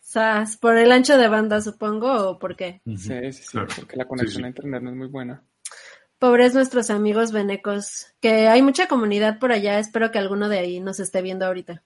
[0.00, 0.56] ¿Sas?
[0.56, 2.80] ¿Por el ancho de banda, supongo, o por qué?
[2.86, 3.68] Sí, sí, sí, claro.
[3.76, 4.44] porque la conexión sí, sí.
[4.44, 5.42] a internet no es muy buena.
[6.18, 10.80] Pobres nuestros amigos venecos, que hay mucha comunidad por allá, espero que alguno de ahí
[10.80, 11.82] nos esté viendo ahorita.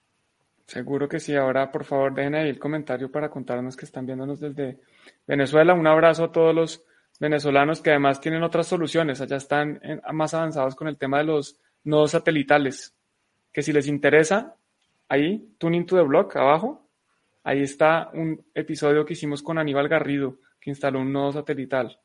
[0.65, 4.39] Seguro que sí, ahora por favor dejen ahí el comentario para contarnos que están viéndonos
[4.39, 4.79] desde
[5.27, 5.73] Venezuela.
[5.73, 6.83] Un abrazo a todos los
[7.19, 11.25] venezolanos que además tienen otras soluciones, allá están en, más avanzados con el tema de
[11.25, 12.95] los nodos satelitales,
[13.51, 14.55] que si les interesa,
[15.09, 16.89] ahí, Tuning to the Block, abajo,
[17.43, 21.99] ahí está un episodio que hicimos con Aníbal Garrido, que instaló un nodo satelital.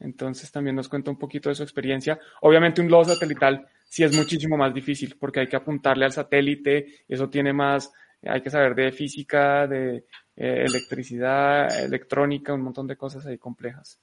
[0.00, 2.18] Entonces también nos cuenta un poquito de su experiencia.
[2.42, 7.04] Obviamente un nodo satelital sí es muchísimo más difícil porque hay que apuntarle al satélite,
[7.08, 10.04] eso tiene más, hay que saber de física, de
[10.36, 14.00] eh, electricidad, electrónica, un montón de cosas ahí complejas.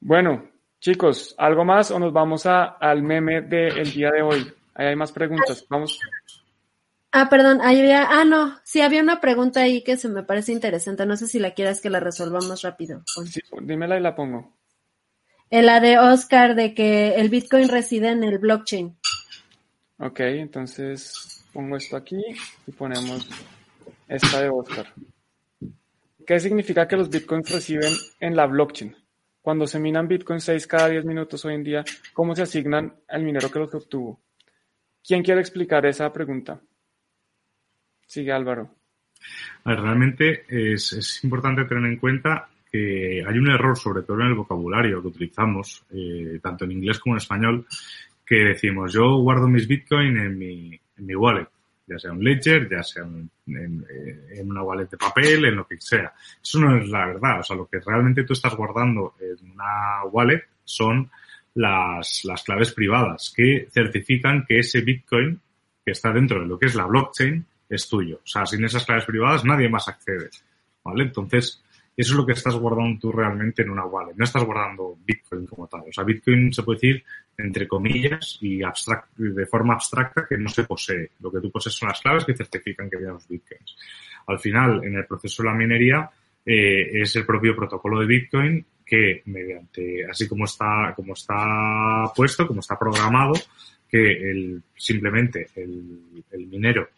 [0.00, 0.51] Bueno,
[0.82, 4.52] Chicos, ¿algo más o nos vamos a, al meme del día de hoy?
[4.74, 5.64] Ahí hay más preguntas.
[5.68, 6.00] Vamos.
[7.12, 10.50] Ah, perdón, ahí había, ah, no, sí había una pregunta ahí que se me parece
[10.50, 11.06] interesante.
[11.06, 13.04] No sé si la quieras que la resolvamos rápido.
[13.30, 14.56] Sí, dímela y la pongo.
[15.50, 18.96] La de Oscar de que el Bitcoin reside en el blockchain.
[19.98, 22.20] Ok, entonces pongo esto aquí
[22.66, 23.28] y ponemos
[24.08, 24.92] esta de Oscar.
[26.26, 28.96] ¿Qué significa que los bitcoins reciben en la blockchain?
[29.42, 33.24] Cuando se minan bitcoins 6 cada 10 minutos hoy en día, ¿cómo se asignan al
[33.24, 34.20] minero que los obtuvo?
[35.04, 36.60] ¿Quién quiere explicar esa pregunta?
[38.06, 38.70] Sigue Álvaro.
[39.64, 45.02] realmente es, importante tener en cuenta que hay un error, sobre todo en el vocabulario
[45.02, 47.66] que utilizamos, eh, tanto en inglés como en español,
[48.24, 51.51] que decimos, yo guardo mis bitcoins en mi, en mi wallet
[51.86, 53.30] ya sea un ledger, ya sea en,
[54.44, 56.12] una wallet de papel, en lo que sea.
[56.42, 57.40] Eso no es la verdad.
[57.40, 61.10] O sea, lo que realmente tú estás guardando en una wallet son
[61.54, 65.40] las, las claves privadas que certifican que ese Bitcoin
[65.84, 68.16] que está dentro de lo que es la blockchain es tuyo.
[68.16, 70.30] O sea, sin esas claves privadas nadie más accede.
[70.84, 71.04] ¿Vale?
[71.04, 71.62] Entonces,
[71.94, 74.14] eso es lo que estás guardando tú realmente en una wallet.
[74.16, 75.82] No estás guardando Bitcoin como tal.
[75.82, 77.04] O sea, Bitcoin se puede decir
[77.36, 78.60] entre comillas y
[79.16, 81.10] de forma abstracta que no se posee.
[81.20, 83.76] Lo que tú posees son las claves que certifican que los Bitcoins.
[84.26, 86.10] Al final, en el proceso de la minería,
[86.44, 92.46] eh, es el propio protocolo de Bitcoin que mediante, así como está, como está puesto,
[92.46, 93.34] como está programado,
[93.88, 96.88] que el, simplemente el minero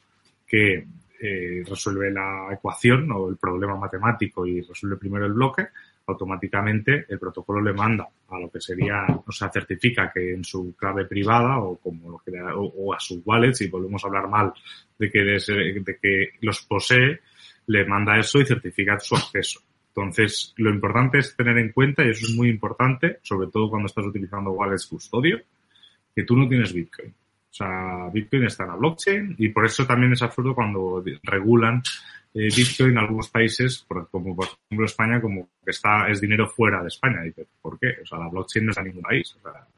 [0.46, 0.84] que
[1.20, 5.68] eh, resuelve la ecuación o el problema matemático y resuelve primero el bloque,
[6.06, 10.74] automáticamente el protocolo le manda a lo que sería, o sea, certifica que en su
[10.76, 14.52] clave privada o como lo que o, a su wallet, si volvemos a hablar mal
[14.98, 17.20] de que, de que los posee,
[17.66, 19.60] le manda eso y certifica su acceso.
[19.88, 23.86] Entonces, lo importante es tener en cuenta, y eso es muy importante, sobre todo cuando
[23.86, 25.40] estás utilizando wallets custodio,
[26.14, 27.14] que tú no tienes Bitcoin.
[27.54, 31.80] O sea, Bitcoin está en la blockchain y por eso también es absurdo cuando regulan
[32.34, 36.82] eh, Bitcoin en algunos países, como por ejemplo España, como que está, es dinero fuera
[36.82, 37.24] de España.
[37.24, 37.32] Y
[37.62, 37.98] ¿por qué?
[38.02, 39.36] O sea, la blockchain no está en ningún país.
[39.38, 39.68] O sea,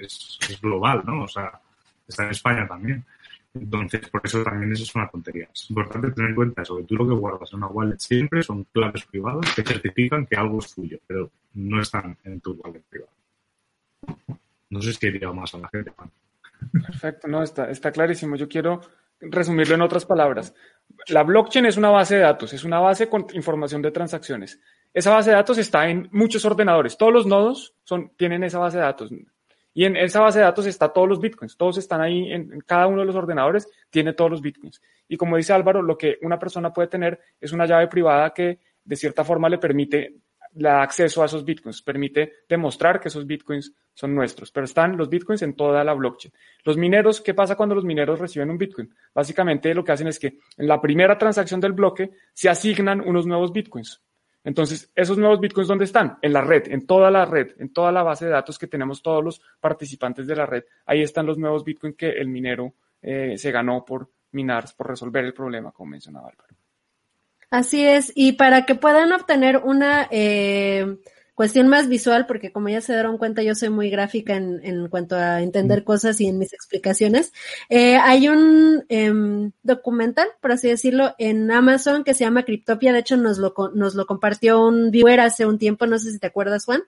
[0.00, 1.24] es, global, ¿no?
[1.24, 1.60] O sea,
[2.08, 3.04] está en España también.
[3.52, 5.50] Entonces, por eso también eso es una tontería.
[5.52, 8.42] Es importante tener en cuenta eso, que tú lo que guardas en una wallet siempre
[8.42, 12.82] son claves privadas que certifican que algo es tuyo, pero no están en tu wallet
[12.88, 13.12] privada.
[14.70, 16.10] No sé si he más a la gente, Juan.
[16.72, 18.36] Perfecto, no, está, está clarísimo.
[18.36, 18.80] Yo quiero
[19.20, 20.54] resumirlo en otras palabras.
[21.08, 24.60] La blockchain es una base de datos, es una base con información de transacciones.
[24.92, 26.96] Esa base de datos está en muchos ordenadores.
[26.96, 29.10] Todos los nodos son, tienen esa base de datos.
[29.76, 31.56] Y en esa base de datos está todos los bitcoins.
[31.56, 34.80] Todos están ahí en, cada uno de los ordenadores, tiene todos los bitcoins.
[35.08, 38.60] Y como dice Álvaro, lo que una persona puede tener es una llave privada que
[38.84, 40.14] de cierta forma le permite
[40.54, 45.08] la acceso a esos bitcoins, permite demostrar que esos bitcoins son nuestros, pero están los
[45.08, 46.32] bitcoins en toda la blockchain.
[46.64, 48.92] Los mineros, ¿qué pasa cuando los mineros reciben un bitcoin?
[49.14, 53.26] Básicamente lo que hacen es que en la primera transacción del bloque se asignan unos
[53.26, 54.02] nuevos bitcoins.
[54.42, 56.18] Entonces, esos nuevos bitcoins, ¿dónde están?
[56.20, 59.02] En la red, en toda la red, en toda la base de datos que tenemos
[59.02, 60.64] todos los participantes de la red.
[60.84, 65.24] Ahí están los nuevos bitcoins que el minero eh, se ganó por minar, por resolver
[65.24, 66.54] el problema, como mencionaba Álvaro.
[67.54, 70.96] Así es, y para que puedan obtener una eh,
[71.36, 74.88] cuestión más visual, porque como ya se dieron cuenta, yo soy muy gráfica en, en
[74.88, 75.84] cuanto a entender mm.
[75.84, 77.32] cosas y en mis explicaciones,
[77.68, 82.98] eh, hay un eh, documental, por así decirlo, en Amazon que se llama Cryptopia, de
[82.98, 86.26] hecho nos lo, nos lo compartió un viewer hace un tiempo, no sé si te
[86.26, 86.82] acuerdas, Juan.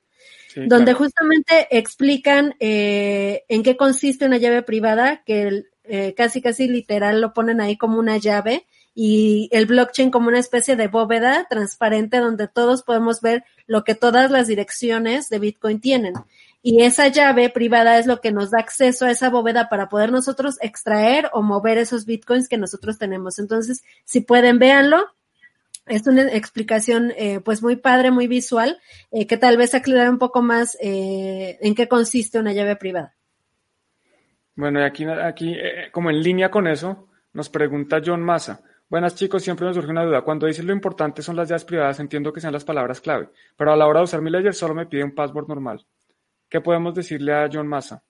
[0.56, 7.20] donde justamente explican eh, en qué consiste una llave privada, que eh, casi casi literal
[7.20, 8.66] lo ponen ahí como una llave
[8.98, 13.94] y el blockchain como una especie de bóveda transparente donde todos podemos ver lo que
[13.94, 16.14] todas las direcciones de Bitcoin tienen.
[16.62, 20.10] Y esa llave privada es lo que nos da acceso a esa bóveda para poder
[20.10, 23.38] nosotros extraer o mover esos Bitcoins que nosotros tenemos.
[23.38, 25.04] Entonces, si pueden, véanlo.
[25.84, 28.80] Es una explicación eh, pues muy padre, muy visual,
[29.12, 33.14] eh, que tal vez aclare un poco más eh, en qué consiste una llave privada.
[34.54, 35.54] Bueno, y aquí, aquí
[35.92, 38.62] como en línea con eso, nos pregunta John Massa.
[38.88, 40.22] Buenas chicos, siempre me surge una duda.
[40.22, 43.72] Cuando dices lo importante son las llaves privadas, entiendo que sean las palabras clave, pero
[43.72, 45.84] a la hora de usar mi ledger solo me pide un password normal.
[46.48, 48.04] ¿Qué podemos decirle a John Massa?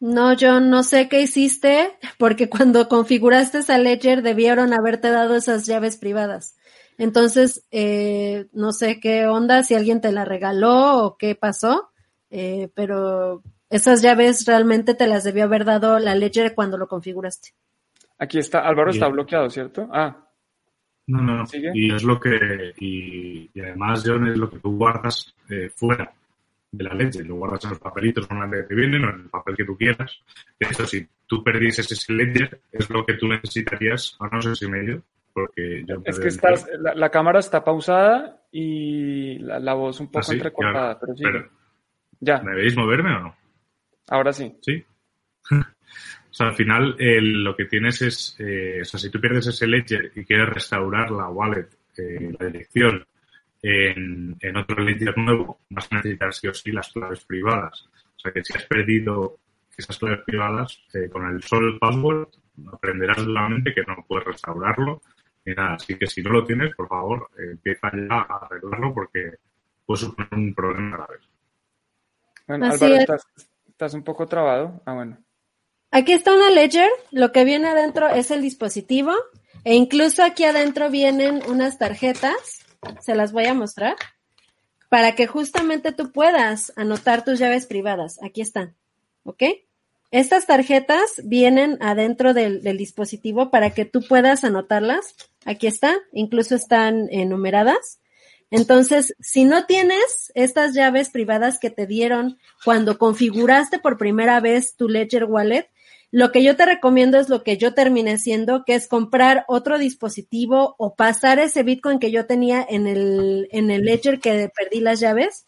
[0.00, 5.64] No, John, no sé qué hiciste, porque cuando configuraste esa ledger debieron haberte dado esas
[5.64, 6.56] llaves privadas.
[6.98, 11.90] Entonces, eh, no sé qué onda, si alguien te la regaló o qué pasó,
[12.30, 17.54] eh, pero esas llaves realmente te las debió haber dado la ledger cuando lo configuraste.
[18.22, 19.88] Aquí está, Álvaro está bloqueado, ¿cierto?
[19.92, 20.16] Ah.
[21.08, 21.44] No, no, no.
[21.74, 26.14] Y es lo que, y, además, John, es lo que tú guardas eh, fuera
[26.70, 27.24] de la leche.
[27.24, 29.64] Lo guardas en los papelitos con la que te vienen o en el papel que
[29.64, 30.22] tú quieras.
[30.56, 34.68] Eso, si tú perdieses ese ledger, es lo que tú necesitarías, a no sé si
[34.68, 40.32] medio, porque Es que estás, la, cámara está pausada y la, voz un poco ah,
[40.32, 41.24] entrecortada, pero sí.
[42.20, 42.40] ya.
[42.40, 43.36] ¿Me veis moverme o no?
[44.10, 44.56] Ahora sí.
[44.60, 44.84] Sí.
[46.32, 49.66] O sea, al final lo que tienes es, eh, o sea, si tú pierdes ese
[49.66, 51.68] ledger y quieres restaurar la wallet,
[51.98, 53.06] eh, la dirección,
[53.60, 57.86] en, en, otro ledger nuevo, vas a necesitar sí o sí las claves privadas.
[58.16, 59.40] O sea, que si has perdido
[59.76, 62.28] esas claves privadas, eh, con el solo password
[62.72, 65.02] aprenderás nuevamente que no puedes restaurarlo
[65.44, 65.74] ni nada.
[65.74, 69.32] Así que si no lo tienes, por favor, empieza ya a arreglarlo porque
[69.84, 71.18] puede suponer un problema grave.
[72.48, 73.26] Bueno, Álvaro, estás,
[73.68, 74.80] estás un poco trabado.
[74.86, 75.18] Ah, bueno.
[75.94, 79.12] Aquí está una ledger, lo que viene adentro es el dispositivo
[79.62, 82.64] e incluso aquí adentro vienen unas tarjetas,
[83.02, 83.96] se las voy a mostrar,
[84.88, 88.18] para que justamente tú puedas anotar tus llaves privadas.
[88.22, 88.74] Aquí están,
[89.24, 89.42] ¿ok?
[90.10, 95.14] Estas tarjetas vienen adentro del, dispositivo para que tú puedas anotarlas.
[95.44, 98.00] Aquí está, incluso están enumeradas.
[98.50, 104.74] Entonces, si no tienes estas llaves privadas que te dieron cuando configuraste por primera vez
[104.74, 105.68] tu Ledger Wallet,
[106.12, 109.78] lo que yo te recomiendo es lo que yo terminé siendo, que es comprar otro
[109.78, 114.80] dispositivo o pasar ese Bitcoin que yo tenía en el, en el Ledger que perdí
[114.80, 115.46] las llaves.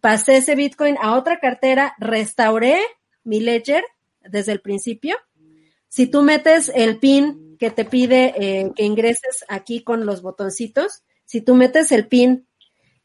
[0.00, 2.80] Pasé ese Bitcoin a otra cartera, restauré
[3.24, 3.84] mi Ledger
[4.22, 5.18] desde el principio.
[5.88, 11.02] Si tú metes el PIN que te pide eh, que ingreses aquí con los botoncitos,
[11.26, 12.46] si tú metes el PIN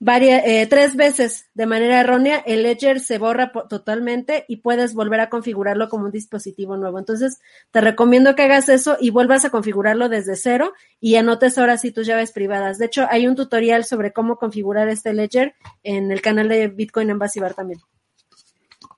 [0.01, 5.19] varias, eh, tres veces de manera errónea, el ledger se borra totalmente y puedes volver
[5.19, 6.97] a configurarlo como un dispositivo nuevo.
[6.97, 11.77] Entonces, te recomiendo que hagas eso y vuelvas a configurarlo desde cero y anotes ahora
[11.77, 12.79] sí tus llaves privadas.
[12.79, 15.53] De hecho, hay un tutorial sobre cómo configurar este ledger
[15.83, 17.79] en el canal de Bitcoin en Basibar también.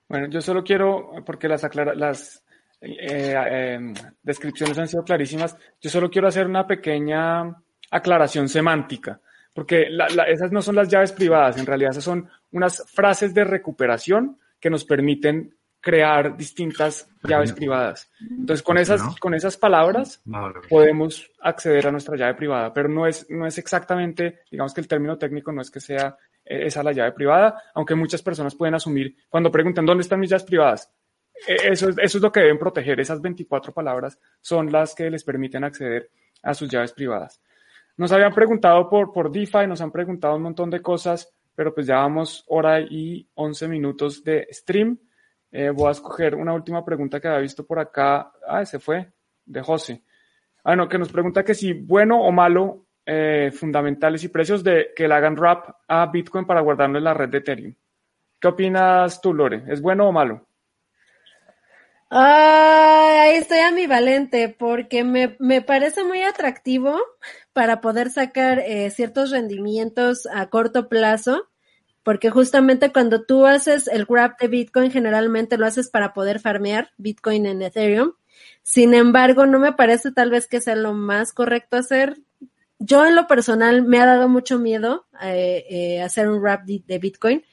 [0.07, 1.63] Bueno, yo solo quiero, porque las,
[1.97, 2.43] las
[2.80, 7.61] eh, eh, descripciones han sido clarísimas, yo solo quiero hacer una pequeña
[7.91, 9.19] aclaración semántica
[9.53, 9.88] porque
[10.27, 14.69] esas no son las llaves privadas, en realidad esas son unas frases de recuperación que
[14.69, 18.09] nos permiten crear distintas llaves privadas.
[18.21, 20.23] Entonces, con esas, con esas palabras
[20.69, 24.88] podemos acceder a nuestra llave privada, pero no es, no es exactamente, digamos que el
[24.88, 26.15] término técnico no es que sea
[26.45, 30.30] eh, esa la llave privada, aunque muchas personas pueden asumir, cuando preguntan dónde están mis
[30.30, 30.89] llaves privadas,
[31.45, 35.25] e, eso, eso es lo que deben proteger, esas 24 palabras son las que les
[35.25, 36.09] permiten acceder
[36.43, 37.41] a sus llaves privadas.
[37.98, 41.86] Nos habían preguntado por, por DeFi, nos han preguntado un montón de cosas, pero pues
[41.86, 44.98] ya vamos hora y 11 minutos de stream.
[45.52, 48.32] Eh, voy a escoger una última pregunta que había visto por acá.
[48.48, 49.11] Ah, se fue,
[49.45, 50.03] de José.
[50.64, 54.90] Ah, no, que nos pregunta que si bueno o malo eh, fundamentales y precios de
[54.95, 57.76] que le hagan wrap a Bitcoin para guardarlo en la red de Ethereum.
[58.40, 59.64] ¿Qué opinas tú, Lore?
[59.68, 60.48] ¿Es bueno o malo?
[62.15, 66.99] Ay, estoy ambivalente porque me, me parece muy atractivo
[67.53, 71.49] para poder sacar eh, ciertos rendimientos a corto plazo,
[72.03, 76.91] porque justamente cuando tú haces el grab de Bitcoin, generalmente lo haces para poder farmear
[76.98, 78.14] Bitcoin en Ethereum.
[78.61, 82.19] Sin embargo, no me parece tal vez que sea lo más correcto hacer.
[82.77, 86.99] Yo en lo personal me ha dado mucho miedo eh, eh, hacer un wrap de
[86.99, 87.44] Bitcoin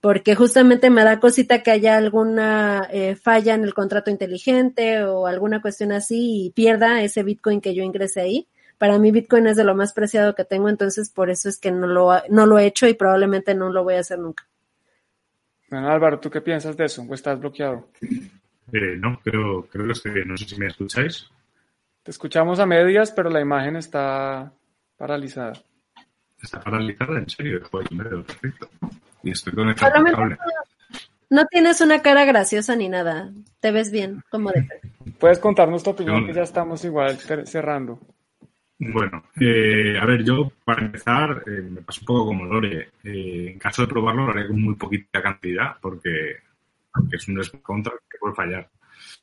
[0.00, 5.26] porque justamente me da cosita que haya alguna eh, falla en el contrato inteligente o
[5.26, 8.48] alguna cuestión así y pierda ese Bitcoin que yo ingrese ahí.
[8.78, 11.70] Para mí Bitcoin es de lo más preciado que tengo, entonces por eso es que
[11.70, 14.48] no lo, no lo he hecho y probablemente no lo voy a hacer nunca.
[15.68, 17.02] Bueno, Álvaro, ¿tú qué piensas de eso?
[17.02, 17.88] ¿O estás bloqueado?
[18.72, 20.28] Eh, no, creo, creo que estoy bien.
[20.28, 21.30] No sé si me escucháis.
[22.02, 24.50] Te escuchamos a medias, pero la imagen está
[24.96, 25.52] paralizada.
[26.42, 27.18] ¿Está paralizada?
[27.18, 27.60] ¿En serio?
[27.70, 28.70] perfecto
[29.22, 30.04] y estoy conectado
[31.28, 33.30] No tienes una cara graciosa ni nada.
[33.60, 34.66] Te ves bien, como de
[35.18, 37.98] Puedes contarnos tu opinión, que ya estamos igual cerrando.
[38.78, 42.88] Bueno, eh, a ver, yo para empezar eh, me paso un poco como Lore.
[43.04, 46.36] Eh, en caso de probarlo lo haré con muy poquita cantidad porque,
[47.12, 48.68] es un contra que puede fallar.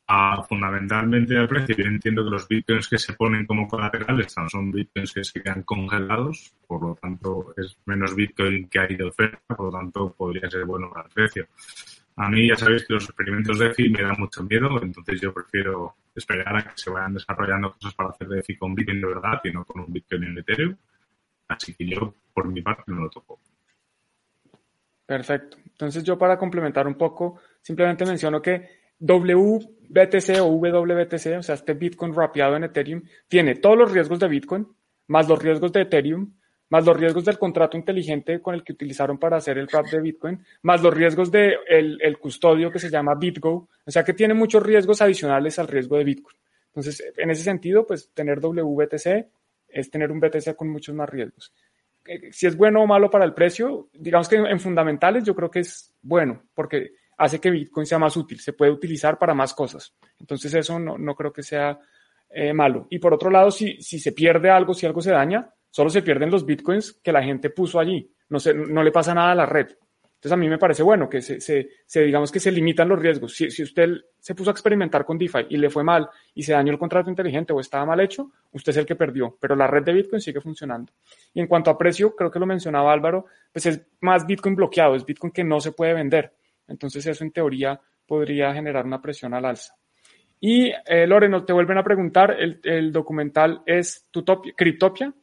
[0.10, 4.48] Ah, fundamentalmente al precio, yo entiendo que los bitcoins que se ponen como colaterales no
[4.48, 9.04] son bitcoins que se quedan congelados, por lo tanto es menos bitcoin que hay de
[9.04, 11.48] oferta, por lo tanto podría ser bueno para el precio.
[12.16, 15.34] A mí ya sabéis que los experimentos de DeFi me dan mucho miedo, entonces yo
[15.34, 19.42] prefiero esperar a que se vayan desarrollando cosas para hacer DeFi con Bitcoin de verdad
[19.44, 20.76] y no con un Bitcoin en Ethereum.
[21.50, 23.42] Así que yo, por mi parte, no lo toco.
[25.06, 25.58] Perfecto.
[25.66, 31.74] Entonces yo para complementar un poco, simplemente menciono que WBTC o WBTC, o sea, este
[31.74, 34.68] Bitcoin rapeado en Ethereum, tiene todos los riesgos de Bitcoin,
[35.08, 36.34] más los riesgos de Ethereum,
[36.70, 40.02] más los riesgos del contrato inteligente con el que utilizaron para hacer el wrap de
[40.02, 44.14] Bitcoin, más los riesgos del de el custodio que se llama BitGo, o sea que
[44.14, 46.36] tiene muchos riesgos adicionales al riesgo de Bitcoin.
[46.68, 49.28] Entonces, en ese sentido, pues tener WBTC
[49.70, 51.54] es tener un BTC con muchos más riesgos.
[52.06, 55.50] Eh, si es bueno o malo para el precio, digamos que en fundamentales yo creo
[55.50, 59.54] que es bueno, porque hace que Bitcoin sea más útil, se puede utilizar para más
[59.54, 59.94] cosas.
[60.20, 61.80] Entonces eso no, no creo que sea
[62.30, 62.88] eh, malo.
[62.90, 66.02] Y por otro lado, si, si se pierde algo, si algo se daña, solo se
[66.02, 68.12] pierden los Bitcoins que la gente puso allí.
[68.30, 69.68] No, se, no le pasa nada a la red.
[70.18, 72.98] Entonces a mí me parece bueno que se, se, se, digamos que se limitan los
[72.98, 73.36] riesgos.
[73.36, 73.90] Si, si, usted
[74.20, 77.12] se puso a experimentar con DeFi y le fue mal y se dañó el contrato
[77.12, 80.20] inteligente o estaba mal hecho, usted es el que perdió, pero la red de Bitcoin
[80.20, 80.92] sigue funcionando.
[81.36, 84.96] Y en cuanto a precio, creo que lo mencionaba Álvaro, pues es más Bitcoin bloqueado,
[84.96, 86.34] es Bitcoin que no se puede vender.
[86.68, 89.74] Entonces eso en teoría podría generar una presión al alza.
[90.40, 95.14] Y eh, Loreno, te vuelven a preguntar, el, documental es Tutopia, Cryptopia,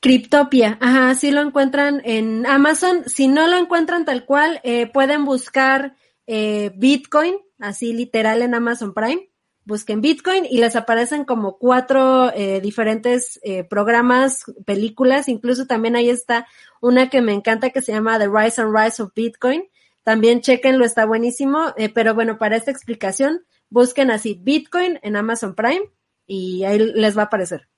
[0.00, 3.02] Cryptopia, ajá, sí lo encuentran en Amazon.
[3.06, 5.96] Si no lo encuentran tal cual, eh, pueden buscar
[6.26, 9.28] eh, Bitcoin, así literal en Amazon Prime.
[9.64, 13.38] Busquen Bitcoin y les aparecen como cuatro eh, diferentes
[13.68, 15.28] programas, películas.
[15.28, 16.46] Incluso también ahí está
[16.80, 19.64] una que me encanta que se llama The Rise and Rise of Bitcoin.
[20.08, 21.74] También chequenlo, está buenísimo.
[21.76, 25.82] Eh, pero bueno, para esta explicación, busquen así Bitcoin en Amazon Prime
[26.26, 27.68] y ahí les va a aparecer.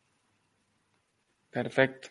[1.51, 2.11] Perfecto.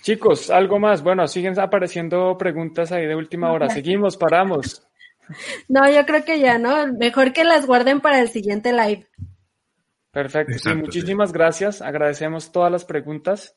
[0.00, 1.02] Chicos, algo más.
[1.02, 3.68] Bueno, siguen apareciendo preguntas ahí de última hora.
[3.68, 4.82] Seguimos, paramos.
[5.68, 6.90] No, yo creo que ya, ¿no?
[6.94, 9.06] Mejor que las guarden para el siguiente live.
[10.10, 10.52] Perfecto.
[10.52, 11.34] Exacto, sí, muchísimas sí.
[11.34, 11.82] gracias.
[11.82, 13.54] Agradecemos todas las preguntas.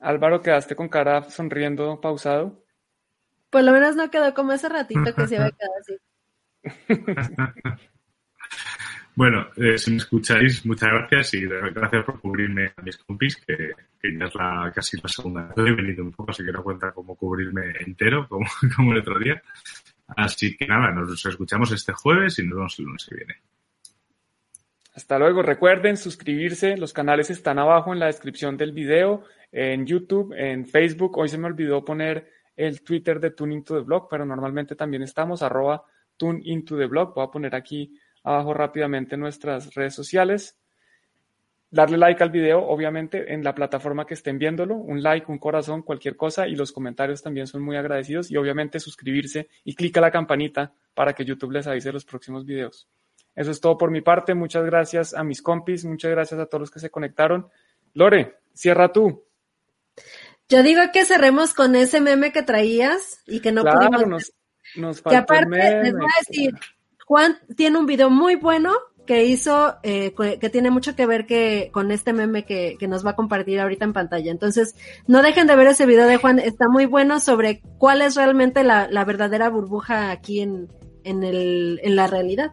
[0.00, 2.64] Álvaro, quedaste con cara sonriendo, pausado.
[3.50, 5.96] Por lo menos no quedó como ese ratito que se había quedado así.
[9.20, 13.72] Bueno, eh, si me escucháis, muchas gracias y gracias por cubrirme a mis compis, que,
[14.00, 15.52] que ya es la, casi la segunda.
[15.56, 18.46] He venido un poco, así que no cuenta como cubrirme entero, como,
[18.76, 19.42] como el otro día.
[20.16, 23.34] Así que nada, nos escuchamos este jueves y nos vemos el lunes que viene.
[24.94, 25.42] Hasta luego.
[25.42, 26.76] Recuerden suscribirse.
[26.76, 31.18] Los canales están abajo en la descripción del video, en YouTube, en Facebook.
[31.18, 32.30] Hoy se me olvidó poner
[32.66, 35.84] el Twitter de Tune Into the Blog, pero normalmente también estamos, arroba
[36.16, 37.14] Tune Into the Blog.
[37.14, 40.58] Voy a poner aquí abajo rápidamente nuestras redes sociales.
[41.70, 44.74] Darle like al video, obviamente, en la plataforma que estén viéndolo.
[44.74, 46.48] Un like, un corazón, cualquier cosa.
[46.48, 48.30] Y los comentarios también son muy agradecidos.
[48.30, 52.88] Y obviamente suscribirse y clica la campanita para que YouTube les avise los próximos videos.
[53.34, 54.34] Eso es todo por mi parte.
[54.34, 55.84] Muchas gracias a mis compis.
[55.84, 57.48] Muchas gracias a todos los que se conectaron.
[57.94, 59.29] Lore, cierra tú.
[60.50, 64.08] Yo digo que cerremos con ese meme que traías y que no claro, pudimos.
[64.08, 64.32] Nos,
[64.76, 65.82] nos que aparte, meme.
[65.84, 66.54] les voy a decir,
[67.06, 68.72] Juan tiene un video muy bueno
[69.06, 73.04] que hizo, eh, que tiene mucho que ver que, con este meme que, que, nos
[73.04, 74.30] va a compartir ahorita en pantalla.
[74.30, 74.74] Entonces,
[75.06, 78.62] no dejen de ver ese video de Juan, está muy bueno sobre cuál es realmente
[78.62, 80.68] la, la verdadera burbuja aquí en,
[81.04, 82.52] en, el, en la realidad.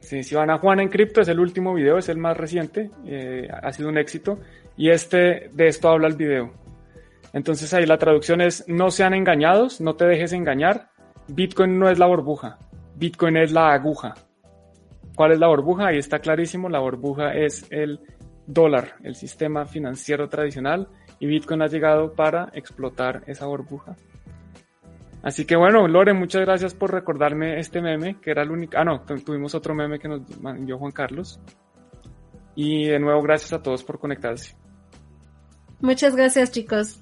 [0.00, 2.90] Sí, si van a Juan en cripto, es el último video, es el más reciente,
[3.06, 4.40] eh, ha sido un éxito,
[4.76, 6.61] y este, de esto habla el video.
[7.32, 10.90] Entonces ahí la traducción es, no sean engañados, no te dejes engañar,
[11.28, 12.58] Bitcoin no es la burbuja,
[12.96, 14.14] Bitcoin es la aguja.
[15.14, 15.88] ¿Cuál es la burbuja?
[15.88, 18.00] Ahí está clarísimo, la burbuja es el
[18.46, 20.88] dólar, el sistema financiero tradicional,
[21.20, 23.96] y Bitcoin ha llegado para explotar esa burbuja.
[25.22, 28.76] Así que bueno, Lore, muchas gracias por recordarme este meme, que era el único...
[28.76, 31.40] Ah, no, tuvimos otro meme que nos envió Juan Carlos.
[32.56, 34.56] Y de nuevo, gracias a todos por conectarse.
[35.80, 37.01] Muchas gracias, chicos.